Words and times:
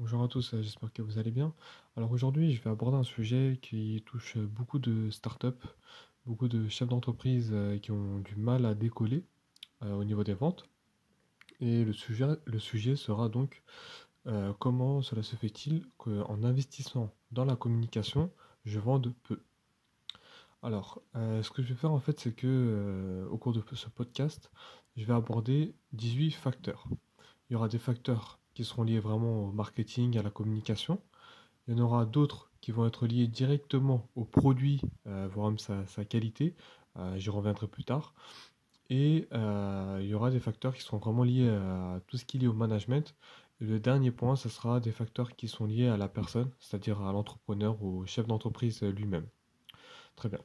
Bonjour 0.00 0.22
à 0.22 0.28
tous, 0.28 0.54
euh, 0.54 0.62
j'espère 0.62 0.92
que 0.92 1.02
vous 1.02 1.18
allez 1.18 1.32
bien. 1.32 1.52
Alors 1.96 2.12
aujourd'hui, 2.12 2.54
je 2.54 2.62
vais 2.62 2.70
aborder 2.70 2.96
un 2.96 3.02
sujet 3.02 3.58
qui 3.60 4.00
touche 4.06 4.38
beaucoup 4.38 4.78
de 4.78 5.10
startups, 5.10 5.66
beaucoup 6.24 6.46
de 6.46 6.68
chefs 6.68 6.88
d'entreprise 6.88 7.50
euh, 7.52 7.78
qui 7.78 7.90
ont 7.90 8.20
du 8.20 8.36
mal 8.36 8.64
à 8.64 8.76
décoller 8.76 9.24
euh, 9.82 9.94
au 9.94 10.04
niveau 10.04 10.22
des 10.22 10.34
ventes. 10.34 10.68
Et 11.58 11.84
le 11.84 11.92
sujet, 11.92 12.28
le 12.44 12.60
sujet 12.60 12.94
sera 12.94 13.28
donc 13.28 13.64
comment 14.60 15.02
cela 15.02 15.24
se 15.24 15.34
fait-il 15.34 15.84
qu'en 15.96 16.44
investissant 16.44 17.12
dans 17.32 17.44
la 17.44 17.56
communication, 17.56 18.30
je 18.66 18.78
vende 18.78 19.12
peu? 19.24 19.40
Alors, 20.62 21.02
ce 21.14 21.50
que 21.50 21.62
je 21.62 21.68
vais 21.68 21.74
faire 21.74 21.92
en 21.92 21.98
fait, 21.98 22.20
c'est 22.20 22.34
que 22.34 23.26
au 23.30 23.38
cours 23.38 23.52
de 23.52 23.62
ce 23.72 23.88
podcast, 23.88 24.52
je 24.96 25.04
vais 25.06 25.14
aborder 25.14 25.74
18 25.94 26.32
facteurs. 26.32 26.86
Il 27.48 27.54
y 27.54 27.56
aura 27.56 27.68
des 27.68 27.78
facteurs 27.78 28.38
qui 28.58 28.64
seront 28.64 28.82
liés 28.82 28.98
vraiment 28.98 29.44
au 29.44 29.52
marketing, 29.52 30.18
à 30.18 30.22
la 30.22 30.30
communication. 30.30 31.00
Il 31.68 31.76
y 31.76 31.80
en 31.80 31.84
aura 31.84 32.04
d'autres 32.04 32.50
qui 32.60 32.72
vont 32.72 32.88
être 32.88 33.06
liés 33.06 33.28
directement 33.28 34.08
au 34.16 34.24
produit, 34.24 34.80
euh, 35.06 35.28
voire 35.32 35.50
même 35.50 35.60
sa, 35.60 36.04
qualité. 36.04 36.56
Euh, 36.96 37.16
j'y 37.18 37.30
reviendrai 37.30 37.68
plus 37.68 37.84
tard. 37.84 38.14
Et 38.90 39.28
euh, 39.32 40.00
il 40.02 40.08
y 40.08 40.14
aura 40.14 40.32
des 40.32 40.40
facteurs 40.40 40.74
qui 40.74 40.82
seront 40.82 40.96
vraiment 40.96 41.22
liés 41.22 41.48
à 41.48 42.00
tout 42.08 42.16
ce 42.16 42.24
qui 42.24 42.38
est 42.38 42.40
lié 42.40 42.46
au 42.48 42.52
management. 42.52 43.14
Et 43.60 43.64
le 43.64 43.78
dernier 43.78 44.10
point, 44.10 44.34
ce 44.34 44.48
sera 44.48 44.80
des 44.80 44.90
facteurs 44.90 45.36
qui 45.36 45.46
sont 45.46 45.66
liés 45.66 45.86
à 45.86 45.96
la 45.96 46.08
personne, 46.08 46.50
c'est-à-dire 46.58 47.00
à 47.02 47.12
l'entrepreneur 47.12 47.80
ou 47.80 48.00
au 48.00 48.06
chef 48.06 48.26
d'entreprise 48.26 48.82
lui-même. 48.82 49.28
Très 50.16 50.28
bien. 50.28 50.40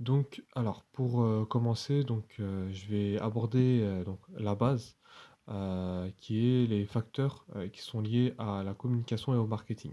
Donc, 0.00 0.42
alors, 0.56 0.82
pour 0.90 1.48
commencer, 1.48 2.02
donc, 2.02 2.24
je 2.38 2.86
vais 2.88 3.16
aborder 3.20 4.02
donc, 4.04 4.18
la 4.36 4.56
base, 4.56 4.96
euh, 5.50 6.10
qui 6.16 6.38
est 6.48 6.66
les 6.66 6.86
facteurs 6.86 7.44
euh, 7.54 7.68
qui 7.68 7.82
sont 7.82 8.00
liés 8.00 8.34
à 8.38 8.62
la 8.62 8.72
communication 8.72 9.34
et 9.34 9.36
au 9.36 9.46
marketing. 9.46 9.92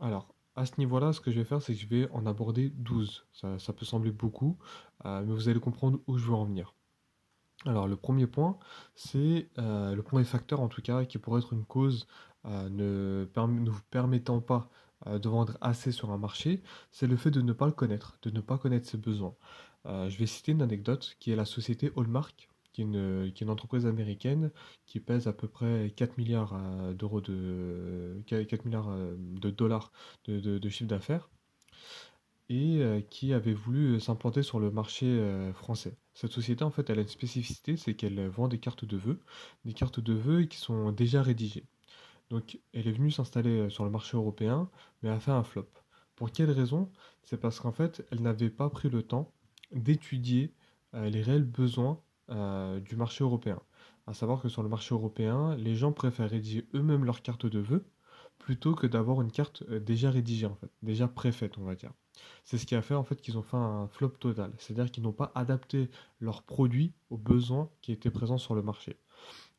Alors, 0.00 0.34
à 0.54 0.64
ce 0.64 0.72
niveau-là, 0.78 1.12
ce 1.12 1.20
que 1.20 1.30
je 1.30 1.38
vais 1.38 1.44
faire, 1.44 1.60
c'est 1.60 1.74
que 1.74 1.78
je 1.78 1.86
vais 1.86 2.08
en 2.10 2.24
aborder 2.24 2.70
12. 2.70 3.26
Ça, 3.32 3.72
peut 3.74 3.84
sembler 3.84 4.12
beaucoup, 4.12 4.56
euh, 5.04 5.22
mais 5.26 5.34
vous 5.34 5.50
allez 5.50 5.60
comprendre 5.60 6.00
où 6.06 6.16
je 6.16 6.24
veux 6.24 6.34
en 6.34 6.46
venir. 6.46 6.72
Alors, 7.66 7.86
le 7.86 7.96
premier 7.96 8.26
point, 8.26 8.58
c'est 8.94 9.50
le 9.58 10.00
premier 10.00 10.24
facteur 10.24 10.60
en 10.60 10.68
tout 10.68 10.80
cas 10.80 11.04
qui 11.04 11.18
pourrait 11.18 11.40
être 11.40 11.52
une 11.52 11.64
cause 11.64 12.06
ne, 12.44 13.26
ne 13.26 13.70
vous 13.70 13.82
permettant 13.90 14.40
pas 14.40 14.70
de 15.06 15.28
vendre 15.28 15.58
assez 15.60 15.92
sur 15.92 16.12
un 16.12 16.18
marché, 16.18 16.62
c'est 16.90 17.06
le 17.06 17.16
fait 17.16 17.30
de 17.30 17.42
ne 17.42 17.52
pas 17.52 17.66
le 17.66 17.72
connaître, 17.72 18.18
de 18.22 18.30
ne 18.30 18.40
pas 18.40 18.56
connaître 18.56 18.86
ses 18.86 18.98
besoins. 18.98 19.34
Je 19.84 20.16
vais 20.16 20.26
citer 20.26 20.52
une 20.52 20.62
anecdote 20.62 21.16
qui 21.18 21.32
est 21.32 21.36
la 21.36 21.44
société 21.44 21.90
Hallmark, 21.96 22.48
qui 22.76 22.82
est 22.82 23.40
une, 23.40 23.50
entreprise 23.50 23.86
américaine 23.86 24.50
qui 24.86 25.00
pèse 25.00 25.26
à 25.28 25.32
peu 25.32 25.48
près 25.48 25.92
4 25.96 26.18
milliards 26.18 26.52
euh, 26.54 26.92
d'euros 26.92 27.22
de 27.22 28.22
4 28.26 28.64
milliards 28.66 28.90
euh, 28.90 29.16
de 29.18 29.50
dollars 29.50 29.92
de, 30.26 30.58
de- 30.58 30.68
chiffre 30.68 30.88
d'affaires 30.88 31.30
et 32.48 32.78
euh, 32.82 33.00
qui 33.00 33.32
avait 33.32 33.54
voulu 33.54 33.94
euh, 33.94 33.98
s'implanter 34.00 34.42
sur 34.42 34.60
le 34.60 34.70
marché 34.70 35.06
euh, 35.06 35.52
français. 35.54 35.96
Cette 36.14 36.32
société, 36.32 36.62
en 36.64 36.70
fait, 36.70 36.88
elle 36.90 36.98
a 36.98 37.02
une 37.02 37.08
spécificité, 37.08 37.76
c'est 37.76 37.94
qu'elle 37.94 38.18
euh, 38.18 38.28
vend 38.28 38.46
des 38.48 38.58
cartes 38.60 38.84
de 38.84 38.96
vœux, 38.96 39.20
des 39.64 39.72
cartes 39.72 40.00
de 40.00 40.12
vœux 40.12 40.44
qui 40.44 40.58
sont 40.58 40.92
déjà 40.92 41.22
rédigées. 41.22 41.64
Donc, 42.30 42.60
elle 42.74 42.88
est 42.88 42.92
venue 42.92 43.10
s'installer 43.10 43.60
euh, 43.60 43.70
sur 43.70 43.84
le 43.84 43.90
marché 43.90 44.16
européen, 44.16 44.70
mais 45.02 45.08
a 45.10 45.18
fait 45.20 45.32
un 45.32 45.44
flop. 45.44 45.68
Pour 46.16 46.30
quelle 46.32 46.50
raison? 46.50 46.90
C'est 47.22 47.38
parce 47.40 47.58
qu'en 47.60 47.72
fait, 47.72 48.06
elle 48.12 48.22
n'avait 48.22 48.50
pas 48.50 48.70
pris 48.70 48.90
le 48.90 49.02
temps 49.02 49.32
d'étudier 49.72 50.52
euh, 50.94 51.10
les 51.10 51.22
réels 51.22 51.44
besoins 51.44 52.00
euh, 52.30 52.80
du 52.80 52.96
marché 52.96 53.24
européen. 53.24 53.60
À 54.06 54.14
savoir 54.14 54.40
que 54.40 54.48
sur 54.48 54.62
le 54.62 54.68
marché 54.68 54.94
européen, 54.94 55.56
les 55.56 55.74
gens 55.74 55.92
préfèrent 55.92 56.30
rédiger 56.30 56.66
eux-mêmes 56.74 57.04
leur 57.04 57.22
carte 57.22 57.46
de 57.46 57.58
vœux 57.58 57.84
plutôt 58.38 58.74
que 58.74 58.86
d'avoir 58.86 59.20
une 59.22 59.32
carte 59.32 59.62
euh, 59.70 59.80
déjà 59.80 60.10
rédigée, 60.10 60.46
en 60.46 60.54
fait, 60.54 60.70
déjà 60.82 61.08
préfaite, 61.08 61.58
on 61.58 61.64
va 61.64 61.74
dire. 61.74 61.92
C'est 62.44 62.58
ce 62.58 62.66
qui 62.66 62.74
a 62.74 62.82
fait 62.82 62.94
en 62.94 63.04
fait 63.04 63.20
qu'ils 63.20 63.36
ont 63.36 63.42
fait 63.42 63.56
un 63.56 63.88
flop 63.88 64.10
total. 64.10 64.52
C'est-à-dire 64.58 64.90
qu'ils 64.90 65.02
n'ont 65.02 65.12
pas 65.12 65.32
adapté 65.34 65.90
leurs 66.20 66.42
produits 66.42 66.94
aux 67.10 67.18
besoins 67.18 67.70
qui 67.82 67.92
étaient 67.92 68.10
présents 68.10 68.38
sur 68.38 68.54
le 68.54 68.62
marché. 68.62 68.98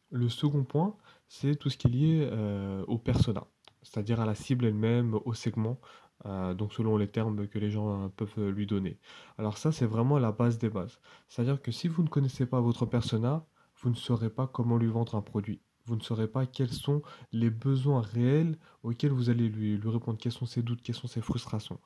Le 0.10 0.30
second 0.30 0.64
point, 0.64 0.96
c'est 1.28 1.56
tout 1.56 1.70
ce 1.70 1.78
qui 1.78 1.88
est 1.88 1.92
lié 1.92 2.30
euh, 2.32 2.84
au 2.88 2.98
persona, 2.98 3.46
c'est-à-dire 3.84 4.22
à 4.22 4.26
la 4.26 4.36
cible 4.36 4.66
elle-même, 4.66 5.20
au 5.26 5.34
segment, 5.34 5.80
euh, 6.26 6.54
donc 6.54 6.74
selon 6.74 6.98
les 6.98 7.08
termes 7.08 7.48
que 7.48 7.60
les 7.60 7.70
gens 7.70 8.06
euh, 8.06 8.08
peuvent 8.10 8.34
euh, 8.40 8.52
lui 8.52 8.66
donner. 8.66 9.00
Alors 9.38 9.58
ça, 9.58 9.72
c'est 9.72 9.86
vraiment 9.86 10.18
la 10.20 10.32
base 10.32 10.58
des 10.58 10.70
bases. 10.70 11.00
C'est-à-dire 11.28 11.62
que 11.62 11.72
si 11.72 11.88
vous 11.88 12.04
ne 12.04 12.08
connaissez 12.08 12.46
pas 12.46 12.60
votre 12.60 12.86
persona, 12.86 13.46
vous 13.82 13.90
ne 13.90 13.96
saurez 13.96 14.30
pas 14.30 14.48
comment 14.48 14.78
lui 14.78 14.88
vendre 14.88 15.16
un 15.16 15.22
produit. 15.22 15.62
Vous 15.86 15.96
ne 15.96 16.02
saurez 16.02 16.28
pas 16.28 16.46
quels 16.46 16.74
sont 16.74 17.02
les 17.32 17.50
besoins 17.50 18.02
réels 18.02 18.58
auxquels 18.84 19.12
vous 19.12 19.30
allez 19.30 19.48
lui, 19.48 19.80
répondre, 19.86 20.18
quels 20.20 20.34
sont 20.34 20.46
ses 20.46 20.62
doutes, 20.62 20.82
quelles 20.82 20.96
sont 20.96 21.08
ses 21.08 21.22
frustrations. 21.22 21.80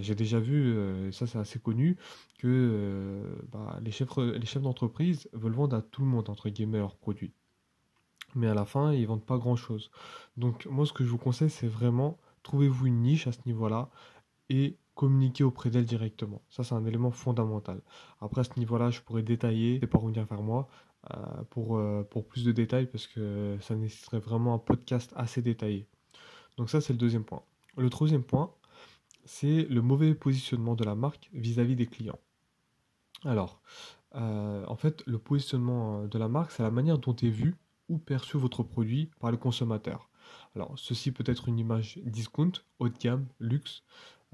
J'ai 0.00 0.16
déjà 0.16 0.40
vu, 0.40 1.12
ça 1.12 1.28
c'est 1.28 1.38
assez 1.38 1.60
connu, 1.60 1.96
que 2.38 3.22
bah, 3.52 3.78
les 3.80 3.92
chefs, 3.92 4.16
les 4.16 4.44
chefs 4.44 4.62
d'entreprise 4.62 5.28
veulent 5.34 5.52
vendre 5.52 5.76
à 5.76 5.82
tout 5.82 6.02
le 6.02 6.08
monde, 6.08 6.28
entre 6.30 6.48
guillemets, 6.48 6.78
leurs 6.78 6.96
produits 6.96 7.32
mais 8.34 8.48
à 8.48 8.54
la 8.54 8.64
fin, 8.64 8.92
ils 8.92 9.06
vendent 9.06 9.24
pas 9.24 9.38
grand-chose. 9.38 9.90
Donc 10.36 10.66
moi, 10.66 10.86
ce 10.86 10.92
que 10.92 11.04
je 11.04 11.10
vous 11.10 11.18
conseille, 11.18 11.50
c'est 11.50 11.68
vraiment 11.68 12.18
trouvez-vous 12.42 12.86
une 12.86 13.02
niche 13.02 13.26
à 13.26 13.32
ce 13.32 13.40
niveau-là 13.46 13.90
et 14.48 14.76
communiquez 14.94 15.44
auprès 15.44 15.70
d'elle 15.70 15.86
directement. 15.86 16.42
Ça, 16.50 16.64
c'est 16.64 16.74
un 16.74 16.84
élément 16.84 17.10
fondamental. 17.10 17.80
Après, 18.20 18.42
à 18.42 18.44
ce 18.44 18.58
niveau-là, 18.58 18.90
je 18.90 19.00
pourrais 19.00 19.22
détailler, 19.22 19.82
et 19.82 19.86
pas 19.86 19.98
revenir 19.98 20.24
vers 20.24 20.42
moi 20.42 20.68
euh, 21.12 21.16
pour, 21.50 21.76
euh, 21.76 22.06
pour 22.10 22.26
plus 22.26 22.44
de 22.44 22.52
détails 22.52 22.86
parce 22.86 23.06
que 23.06 23.56
ça 23.60 23.74
nécessiterait 23.74 24.20
vraiment 24.20 24.54
un 24.54 24.58
podcast 24.58 25.12
assez 25.16 25.42
détaillé. 25.42 25.86
Donc 26.56 26.70
ça, 26.70 26.80
c'est 26.80 26.92
le 26.92 26.98
deuxième 26.98 27.24
point. 27.24 27.42
Le 27.76 27.88
troisième 27.88 28.22
point, 28.22 28.52
c'est 29.24 29.64
le 29.64 29.80
mauvais 29.80 30.14
positionnement 30.14 30.74
de 30.74 30.84
la 30.84 30.94
marque 30.94 31.30
vis-à-vis 31.32 31.76
des 31.76 31.86
clients. 31.86 32.18
Alors, 33.24 33.62
euh, 34.14 34.64
en 34.66 34.76
fait, 34.76 35.02
le 35.06 35.18
positionnement 35.18 36.04
de 36.04 36.18
la 36.18 36.28
marque, 36.28 36.50
c'est 36.50 36.62
la 36.62 36.70
manière 36.70 36.98
dont 36.98 37.16
est 37.16 37.30
vu 37.30 37.56
ou 37.88 37.98
perçu 37.98 38.36
votre 38.36 38.62
produit 38.62 39.10
par 39.20 39.30
le 39.30 39.36
consommateur. 39.36 40.10
Alors, 40.54 40.78
ceci 40.78 41.12
peut 41.12 41.24
être 41.26 41.48
une 41.48 41.58
image 41.58 41.98
discount, 42.04 42.52
haut 42.78 42.88
de 42.88 42.98
gamme, 42.98 43.26
luxe. 43.40 43.82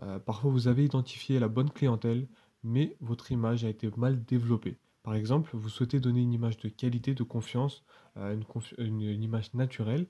Euh, 0.03 0.19
parfois, 0.19 0.51
vous 0.51 0.69
avez 0.69 0.85
identifié 0.85 1.39
la 1.39 1.49
bonne 1.49 1.71
clientèle, 1.71 2.29
mais 2.63 2.97
votre 3.01 3.33
image 3.33 3.65
a 3.65 3.69
été 3.69 3.91
mal 3.97 4.25
développée. 4.25 4.79
Par 5.03 5.15
exemple, 5.15 5.51
vous 5.55 5.69
souhaitez 5.69 6.01
donner 6.01 6.21
une 6.21 6.33
image 6.33 6.59
de 6.59 6.69
qualité, 6.69 7.15
de 7.15 7.23
confiance, 7.23 7.85
euh, 8.17 8.39
une, 8.79 9.01
image 9.01 9.55
naturelle. 9.55 10.07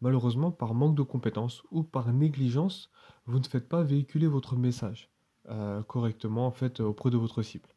Malheureusement, 0.00 0.50
par 0.50 0.74
manque 0.74 0.96
de 0.96 1.02
compétences 1.02 1.62
ou 1.70 1.82
par 1.84 2.12
négligence, 2.12 2.90
vous 3.26 3.38
ne 3.38 3.46
faites 3.46 3.68
pas 3.68 3.82
véhiculer 3.82 4.26
votre 4.26 4.56
message 4.56 5.08
euh, 5.48 5.82
correctement 5.84 6.46
en 6.46 6.52
fait 6.52 6.80
auprès 6.80 7.10
de 7.10 7.16
votre 7.16 7.42
cible. 7.42 7.71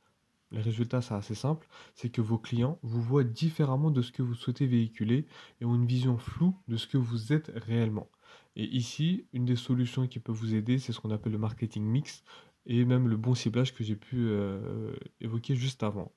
Les 0.56 0.62
résultats, 0.62 1.02
c'est 1.02 1.14
assez 1.14 1.36
simple, 1.36 1.68
c'est 1.96 2.10
que 2.10 2.22
vos 2.22 2.38
clients 2.38 2.80
vous 2.82 3.02
voient 3.02 3.26
différemment 3.26 3.92
de 3.92 4.02
ce 4.02 4.14
que 4.14 4.24
vous 4.24 4.36
souhaitez 4.36 4.66
véhiculer 4.68 5.26
et 5.60 5.66
ont 5.66 5.76
une 5.76 5.86
vision 5.86 6.18
floue 6.18 6.56
de 6.70 6.78
ce 6.78 6.88
que 6.88 6.98
vous 6.98 7.34
êtes 7.34 7.52
réellement. 7.54 8.10
Et 8.56 8.64
ici, 8.64 9.26
une 9.34 9.44
des 9.44 9.58
solutions 9.58 10.08
qui 10.08 10.20
peut 10.20 10.32
vous 10.32 10.56
aider, 10.56 10.80
c'est 10.80 10.94
ce 10.94 11.02
qu'on 11.02 11.12
appelle 11.12 11.34
le 11.34 11.38
marketing 11.38 11.84
mix 11.84 12.24
et 12.66 12.86
même 12.86 13.10
le 13.10 13.18
bon 13.18 13.36
ciblage 13.36 13.74
que 13.74 13.84
j'ai 13.84 13.98
pu 13.98 14.28
euh, 14.30 14.96
évoquer 15.20 15.56
juste 15.56 15.84
avant. 15.84 16.14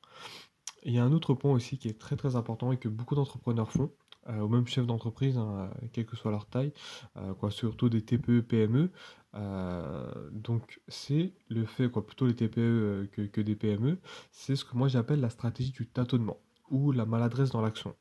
Il 0.85 0.93
y 0.93 0.99
a 1.01 1.05
un 1.05 1.13
autre 1.13 1.35
point 1.35 1.51
aussi 1.51 1.77
qui 1.77 1.89
est 1.89 1.99
très 1.99 2.15
très 2.15 2.37
important 2.37 2.71
et 2.71 2.77
que 2.77 2.89
beaucoup 2.89 3.17
d'entrepreneurs 3.17 3.73
font, 3.73 3.91
euh, 4.29 4.41
ou 4.41 4.49
même 4.49 4.67
chefs 4.67 4.87
d'entreprise, 4.87 5.39
hein, 5.39 5.71
euh, 5.83 5.87
quelle 5.93 6.05
que 6.05 6.17
soit 6.17 6.31
leur 6.31 6.47
taille, 6.47 6.73
euh, 7.17 7.33
quoi, 7.35 7.51
surtout 7.51 7.89
des 7.89 8.03
TPE, 8.03 8.43
PME. 8.43 8.91
Euh, 9.35 10.31
donc 10.33 10.81
c'est 10.89 11.33
le 11.49 11.65
fait, 11.67 11.91
quoi, 11.91 12.07
plutôt 12.07 12.27
les 12.27 12.35
TPE 12.35 12.59
euh, 12.59 13.07
que, 13.07 13.41
des 13.41 13.57
PME, 13.57 13.99
c'est 14.31 14.57
ce 14.57 14.65
que 14.65 14.77
moi 14.77 14.89
j'appelle 14.89 15.21
la 15.21 15.31
stratégie 15.31 15.73
du 15.73 15.87
tâtonnement 15.87 16.39
ou 16.71 16.93
la 16.93 17.07
maladresse 17.07 17.51
dans 17.51 17.61
l'action. 17.61 17.95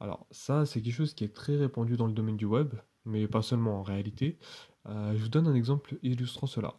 Alors 0.00 0.26
ça, 0.30 0.66
c'est 0.66 0.82
quelque 0.82 0.94
chose 0.94 1.14
qui 1.14 1.24
est 1.24 1.34
très 1.34 1.56
répandu 1.56 1.96
dans 1.96 2.06
le 2.06 2.12
domaine 2.12 2.36
du 2.36 2.44
web, 2.46 2.74
mais 3.04 3.26
pas 3.28 3.42
seulement 3.42 3.80
en 3.80 3.82
réalité. 3.82 4.38
Euh, 4.86 5.14
je 5.16 5.22
vous 5.22 5.28
donne 5.28 5.46
un 5.46 5.54
exemple 5.54 5.96
illustrant 6.02 6.46
cela. 6.46 6.74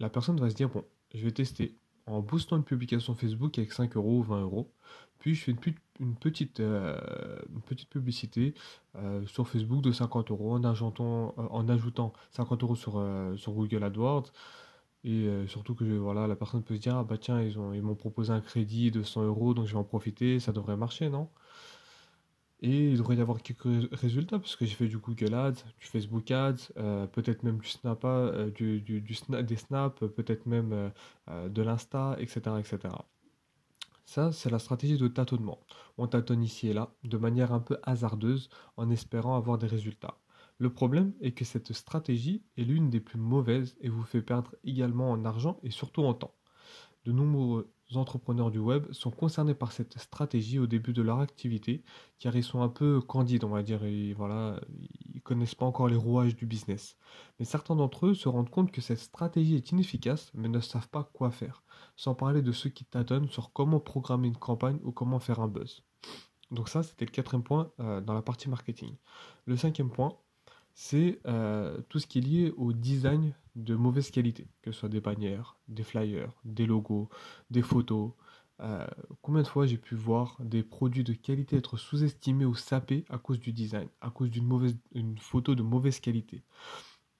La 0.00 0.10
personne 0.10 0.40
va 0.40 0.50
se 0.50 0.54
dire, 0.54 0.68
bon, 0.68 0.84
je 1.14 1.24
vais 1.24 1.32
tester 1.32 1.76
en 2.08 2.20
boostant 2.20 2.56
une 2.56 2.64
publication 2.64 3.14
Facebook 3.14 3.58
avec 3.58 3.72
5 3.72 3.96
euros 3.96 4.18
ou 4.20 4.22
20 4.22 4.42
euros, 4.42 4.72
puis 5.18 5.34
je 5.34 5.44
fais 5.44 5.52
une, 5.52 5.58
une 6.00 6.14
petite, 6.16 6.60
euh, 6.60 6.98
une 7.54 7.60
petite 7.62 7.88
publicité 7.90 8.54
euh, 8.96 9.26
sur 9.26 9.48
Facebook 9.48 9.82
de 9.82 9.92
50 9.92 10.30
euros 10.30 10.52
en 10.54 10.64
ajoutant, 10.64 11.34
euh, 11.38 11.42
en 11.50 11.68
ajoutant 11.68 12.12
50 12.32 12.62
euros 12.62 12.76
sur, 12.76 12.98
euh, 12.98 13.36
Google 13.48 13.84
AdWords. 13.84 14.32
Et 15.04 15.26
euh, 15.28 15.46
surtout 15.46 15.74
que 15.74 15.84
voilà, 15.84 16.26
la 16.26 16.36
personne 16.36 16.62
peut 16.64 16.76
se 16.76 16.80
dire, 16.80 16.96
ah 16.96 17.04
bah 17.04 17.18
tiens, 17.18 17.40
ils 17.40 17.58
ont, 17.58 17.72
ils 17.72 17.82
m'ont 17.82 17.94
proposé 17.94 18.32
un 18.32 18.40
crédit 18.40 18.90
de 18.90 19.02
100 19.02 19.24
euros, 19.24 19.54
donc 19.54 19.66
je 19.66 19.72
vais 19.72 19.78
en 19.78 19.84
profiter, 19.84 20.40
ça 20.40 20.52
devrait 20.52 20.76
marcher, 20.76 21.08
non? 21.08 21.30
Et 22.60 22.90
il 22.90 22.98
devrait 22.98 23.16
y 23.16 23.20
avoir 23.20 23.42
quelques 23.42 23.62
rés- 23.64 23.88
résultats, 23.92 24.38
parce 24.38 24.56
que 24.56 24.64
j'ai 24.66 24.74
fait 24.74 24.88
du 24.88 24.98
Google 24.98 25.34
Ads, 25.34 25.64
du 25.78 25.86
Facebook 25.86 26.30
Ads, 26.30 26.72
euh, 26.76 27.06
peut-être 27.06 27.42
même 27.44 27.58
du 27.58 27.68
Snap, 27.68 28.04
euh, 28.04 28.50
du, 28.50 28.80
des 28.82 29.56
Snaps, 29.56 30.00
peut-être 30.16 30.46
même 30.46 30.92
euh, 31.28 31.48
de 31.48 31.62
l'Insta, 31.62 32.16
etc., 32.20 32.60
etc. 32.60 33.06
Ça, 34.06 34.32
c'est 34.32 34.50
la 34.50 34.58
stratégie 34.58 34.96
de 34.98 35.06
tâtonnement. 35.06 35.60
On 35.98 36.08
tâtonne 36.08 36.42
ici 36.42 36.66
et 36.68 36.72
là, 36.72 36.96
de 37.04 37.16
manière 37.16 37.52
un 37.52 37.60
peu 37.60 37.78
hasardeuse, 37.84 38.50
en 38.76 38.90
espérant 38.90 39.36
avoir 39.36 39.58
des 39.58 39.68
résultats. 39.68 40.18
Le 40.58 40.72
problème 40.72 41.14
est 41.20 41.32
que 41.32 41.44
cette 41.44 41.72
stratégie 41.72 42.42
est 42.56 42.64
l'une 42.64 42.90
des 42.90 43.00
plus 43.00 43.20
mauvaises 43.20 43.76
et 43.80 43.88
vous 43.88 44.02
fait 44.02 44.22
perdre 44.22 44.56
également 44.64 45.12
en 45.12 45.24
argent 45.24 45.60
et 45.62 45.70
surtout 45.70 46.02
en 46.02 46.14
temps. 46.14 46.34
De 47.08 47.12
nombreux 47.14 47.72
entrepreneurs 47.94 48.50
du 48.50 48.58
web 48.58 48.86
sont 48.92 49.10
concernés 49.10 49.54
par 49.54 49.72
cette 49.72 49.98
stratégie 49.98 50.58
au 50.58 50.66
début 50.66 50.92
de 50.92 51.00
leur 51.00 51.20
activité, 51.20 51.82
car 52.18 52.36
ils 52.36 52.44
sont 52.44 52.60
un 52.60 52.68
peu 52.68 53.00
candides, 53.00 53.44
on 53.44 53.48
va 53.48 53.62
dire, 53.62 53.82
et 53.82 54.12
voilà, 54.12 54.60
ils 55.14 55.22
connaissent 55.22 55.54
pas 55.54 55.64
encore 55.64 55.88
les 55.88 55.96
rouages 55.96 56.36
du 56.36 56.44
business. 56.44 56.98
Mais 57.38 57.46
certains 57.46 57.76
d'entre 57.76 58.08
eux 58.08 58.14
se 58.14 58.28
rendent 58.28 58.50
compte 58.50 58.72
que 58.72 58.82
cette 58.82 58.98
stratégie 58.98 59.54
est 59.54 59.70
inefficace, 59.70 60.30
mais 60.34 60.48
ne 60.48 60.60
savent 60.60 60.90
pas 60.90 61.10
quoi 61.14 61.30
faire, 61.30 61.62
sans 61.96 62.14
parler 62.14 62.42
de 62.42 62.52
ceux 62.52 62.68
qui 62.68 62.84
tâtonnent 62.84 63.30
sur 63.30 63.54
comment 63.54 63.80
programmer 63.80 64.28
une 64.28 64.36
campagne 64.36 64.78
ou 64.84 64.92
comment 64.92 65.18
faire 65.18 65.40
un 65.40 65.48
buzz. 65.48 65.82
Donc 66.50 66.68
ça, 66.68 66.82
c'était 66.82 67.06
le 67.06 67.10
quatrième 67.10 67.42
point 67.42 67.72
euh, 67.80 68.02
dans 68.02 68.12
la 68.12 68.20
partie 68.20 68.50
marketing. 68.50 68.96
Le 69.46 69.56
cinquième 69.56 69.90
point, 69.90 70.14
c'est 70.80 71.18
euh, 71.26 71.82
tout 71.88 71.98
ce 71.98 72.06
qui 72.06 72.18
est 72.18 72.22
lié 72.22 72.54
au 72.56 72.72
design 72.72 73.34
de 73.56 73.74
mauvaise 73.74 74.12
qualité, 74.12 74.46
que 74.62 74.70
ce 74.70 74.78
soit 74.78 74.88
des 74.88 75.00
bannières, 75.00 75.56
des 75.66 75.82
flyers, 75.82 76.32
des 76.44 76.66
logos, 76.66 77.08
des 77.50 77.62
photos. 77.62 78.12
Euh, 78.60 78.86
combien 79.20 79.42
de 79.42 79.48
fois 79.48 79.66
j'ai 79.66 79.76
pu 79.76 79.96
voir 79.96 80.36
des 80.38 80.62
produits 80.62 81.02
de 81.02 81.14
qualité 81.14 81.56
être 81.56 81.78
sous-estimés 81.78 82.44
ou 82.44 82.54
sapés 82.54 83.04
à 83.08 83.18
cause 83.18 83.40
du 83.40 83.52
design, 83.52 83.88
à 84.00 84.10
cause 84.10 84.30
d'une 84.30 84.46
mauvaise, 84.46 84.76
photo 85.18 85.56
de 85.56 85.62
mauvaise 85.62 85.98
qualité? 85.98 86.44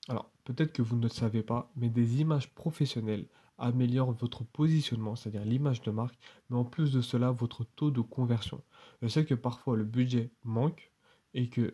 Alors, 0.08 0.31
peut-être 0.44 0.72
que 0.72 0.81
vous 0.81 0.94
ne 0.94 1.02
le 1.02 1.08
savez 1.08 1.43
pas, 1.43 1.72
mais 1.75 1.90
des 1.90 2.20
images 2.20 2.54
professionnelles 2.54 3.26
améliorent 3.58 4.12
votre 4.12 4.44
positionnement, 4.44 5.16
c'est-à-dire 5.16 5.44
l'image 5.44 5.82
de 5.82 5.90
marque, 5.90 6.16
mais 6.49 6.56
en 6.56 6.64
plus 6.64 6.93
de 6.93 7.00
cela, 7.00 7.32
votre 7.32 7.64
taux 7.64 7.90
de 7.90 8.02
conversion. 8.02 8.62
Je 9.02 9.08
sais 9.08 9.25
que 9.25 9.34
parfois 9.34 9.76
le 9.76 9.84
budget 9.84 10.31
manque 10.44 10.93
et 11.34 11.49
que 11.49 11.72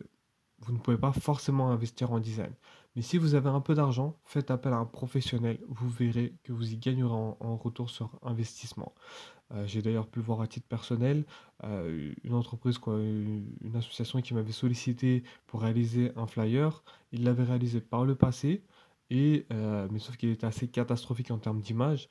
vous 0.59 0.73
ne 0.73 0.77
pouvez 0.79 0.97
pas 0.97 1.11
forcément 1.11 1.71
investir 1.71 2.11
en 2.11 2.19
design. 2.19 2.53
Mais 2.95 3.01
si 3.01 3.17
vous 3.17 3.35
avez 3.35 3.49
un 3.49 3.59
peu 3.59 3.75
d'argent, 3.75 4.17
faites 4.23 4.51
appel 4.51 4.71
à 4.73 4.77
un 4.77 4.85
professionnel. 4.85 5.59
Vous 5.67 5.89
verrez 5.89 6.33
que 6.43 6.53
vous 6.53 6.73
y 6.73 6.77
gagnerez 6.77 7.13
en, 7.13 7.57
retour 7.57 7.89
sur 7.89 8.09
investissement. 8.23 8.93
Euh, 9.53 9.67
j'ai 9.67 9.81
d'ailleurs 9.81 10.07
pu 10.07 10.21
voir 10.21 10.41
à 10.41 10.47
titre 10.47 10.67
personnel. 10.67 11.25
Euh, 11.63 12.13
une 12.23 12.33
entreprise, 12.33 12.79
une 12.87 13.75
association 13.75 14.21
qui 14.21 14.33
m'avait 14.33 14.53
sollicité 14.53 15.23
pour 15.45 15.61
réaliser 15.61 16.13
un 16.15 16.25
flyer. 16.25 16.83
Il 17.11 17.25
l'avait 17.25 17.43
réalisé 17.43 17.81
par 17.81 18.05
le 18.05 18.15
passé. 18.15 18.63
Et, 19.09 19.45
euh, 19.51 19.87
mais 19.91 19.99
sauf 19.99 20.17
qu'il 20.17 20.29
était 20.29 20.47
assez 20.47 20.67
catastrophique 20.67 21.31
en 21.31 21.37
termes 21.37 21.59
d'image. 21.59 22.07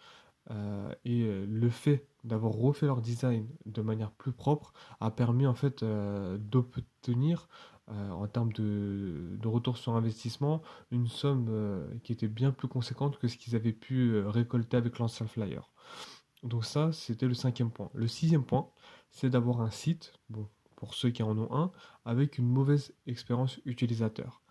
Et 1.05 1.45
le 1.47 1.71
fait 1.71 2.07
d'avoir 2.23 2.53
refait 2.53 2.87
leur 2.87 3.01
design 3.01 3.49
de 3.67 3.83
manière 3.83 4.11
plus 4.11 4.33
propre 4.33 4.73
a 5.01 5.11
permis 5.11 5.47
en 5.47 5.55
fait 5.55 5.83
d'obtenir 5.83 7.49
euh, 7.91 8.11
en 8.13 8.27
termes 8.27 8.53
de, 8.53 9.39
retour 9.45 9.77
sur 9.77 9.95
investissement, 9.95 10.63
une 10.91 11.07
somme 11.07 11.49
euh, 11.51 11.87
qui 12.03 12.13
était 12.13 12.29
bien 12.29 12.51
plus 12.51 12.67
conséquente 12.67 13.19
que 13.19 13.29
ce 13.29 13.37
qu'ils 13.37 13.57
avaient 13.57 13.75
pu 13.75 14.13
euh, 14.13 14.31
récolter 14.31 14.79
avec 14.79 14.99
l'ancien 14.99 15.27
flyer. 15.27 15.71
Donc 16.43 16.65
ça, 16.65 16.93
c'était 16.93 17.29
le 17.29 17.35
cinquième 17.35 17.71
point. 17.71 17.91
Le 17.93 18.09
sixième 18.09 18.45
point, 18.45 18.71
c'est 19.11 19.29
d'avoir 19.29 19.61
un 19.61 19.71
site, 19.71 20.15
bon, 20.31 20.49
pour 20.77 20.95
ceux 20.95 21.11
qui 21.11 21.23
en 21.23 21.37
ont 21.37 21.55
un, 21.55 21.73
avec 22.07 22.39
une 22.39 22.49
mauvaise 22.49 22.95
expérience 23.07 23.61
utilisateur. 23.67 24.43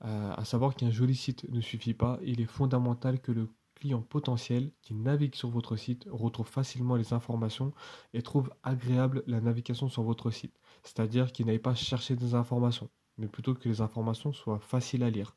à 0.00 0.44
savoir 0.44 0.74
qu'un 0.74 0.90
joli 0.90 1.14
site 1.16 1.48
ne 1.50 1.60
suffit 1.60 1.94
pas, 1.94 2.18
il 2.22 2.40
est 2.40 2.46
fondamental 2.46 3.20
que 3.20 3.32
le 3.32 3.50
client 3.78 4.02
potentiel 4.02 4.70
qui 4.82 4.94
navigue 4.94 5.34
sur 5.34 5.50
votre 5.50 5.76
site 5.76 6.06
retrouve 6.10 6.46
facilement 6.48 6.96
les 6.96 7.12
informations 7.12 7.72
et 8.14 8.22
trouve 8.22 8.50
agréable 8.62 9.22
la 9.26 9.40
navigation 9.40 9.88
sur 9.88 10.02
votre 10.02 10.30
site. 10.30 10.54
C'est-à-dire 10.82 11.32
qu'il 11.32 11.46
n'aille 11.46 11.58
pas 11.58 11.74
chercher 11.74 12.16
des 12.16 12.34
informations, 12.34 12.90
mais 13.16 13.28
plutôt 13.28 13.54
que 13.54 13.68
les 13.68 13.80
informations 13.80 14.32
soient 14.32 14.60
faciles 14.60 15.02
à 15.02 15.10
lire. 15.10 15.36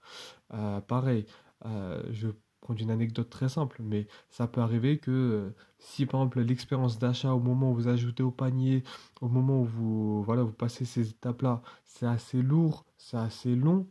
Euh, 0.54 0.82
pareil, 0.82 1.26
euh, 1.66 2.04
je 2.12 2.30
prends 2.62 2.76
une 2.76 2.92
anecdote 2.92 3.30
très 3.30 3.50
simple, 3.50 3.82
mais 3.84 4.08
ça 4.30 4.48
peut 4.48 4.62
arriver 4.62 5.00
que 5.00 5.12
euh, 5.12 5.56
si 5.80 6.06
par 6.06 6.22
exemple 6.22 6.42
l'expérience 6.42 7.00
d'achat 7.00 7.34
au 7.34 7.40
moment 7.40 7.72
où 7.72 7.76
vous 7.76 7.88
ajoutez 7.88 8.24
au 8.24 8.32
panier, 8.32 8.84
au 9.20 9.28
moment 9.28 9.62
où 9.62 9.66
vous, 9.66 10.24
voilà, 10.24 10.44
vous 10.44 10.54
passez 10.54 10.86
ces 10.86 11.10
étapes-là, 11.10 11.62
c'est 11.86 12.06
assez 12.06 12.42
lourd, 12.42 12.86
c'est 12.98 13.18
assez 13.18 13.56
long, 13.56 13.88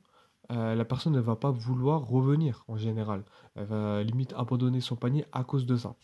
euh, 0.51 0.75
la 0.75 0.85
personne 0.85 1.13
ne 1.13 1.21
va 1.21 1.37
pas 1.37 1.51
vouloir 1.51 2.07
revenir 2.07 2.65
en 2.69 2.77
général. 2.77 3.25
Elle 3.55 3.67
va 3.67 4.03
limite 4.03 4.33
abandonner 4.35 4.81
son 4.81 4.97
panier 4.97 5.25
à 5.33 5.45
cause 5.45 5.67
de 5.67 5.77
ça. 5.77 5.95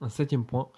Un 0.00 0.08
septième 0.08 0.44
point, 0.44 0.68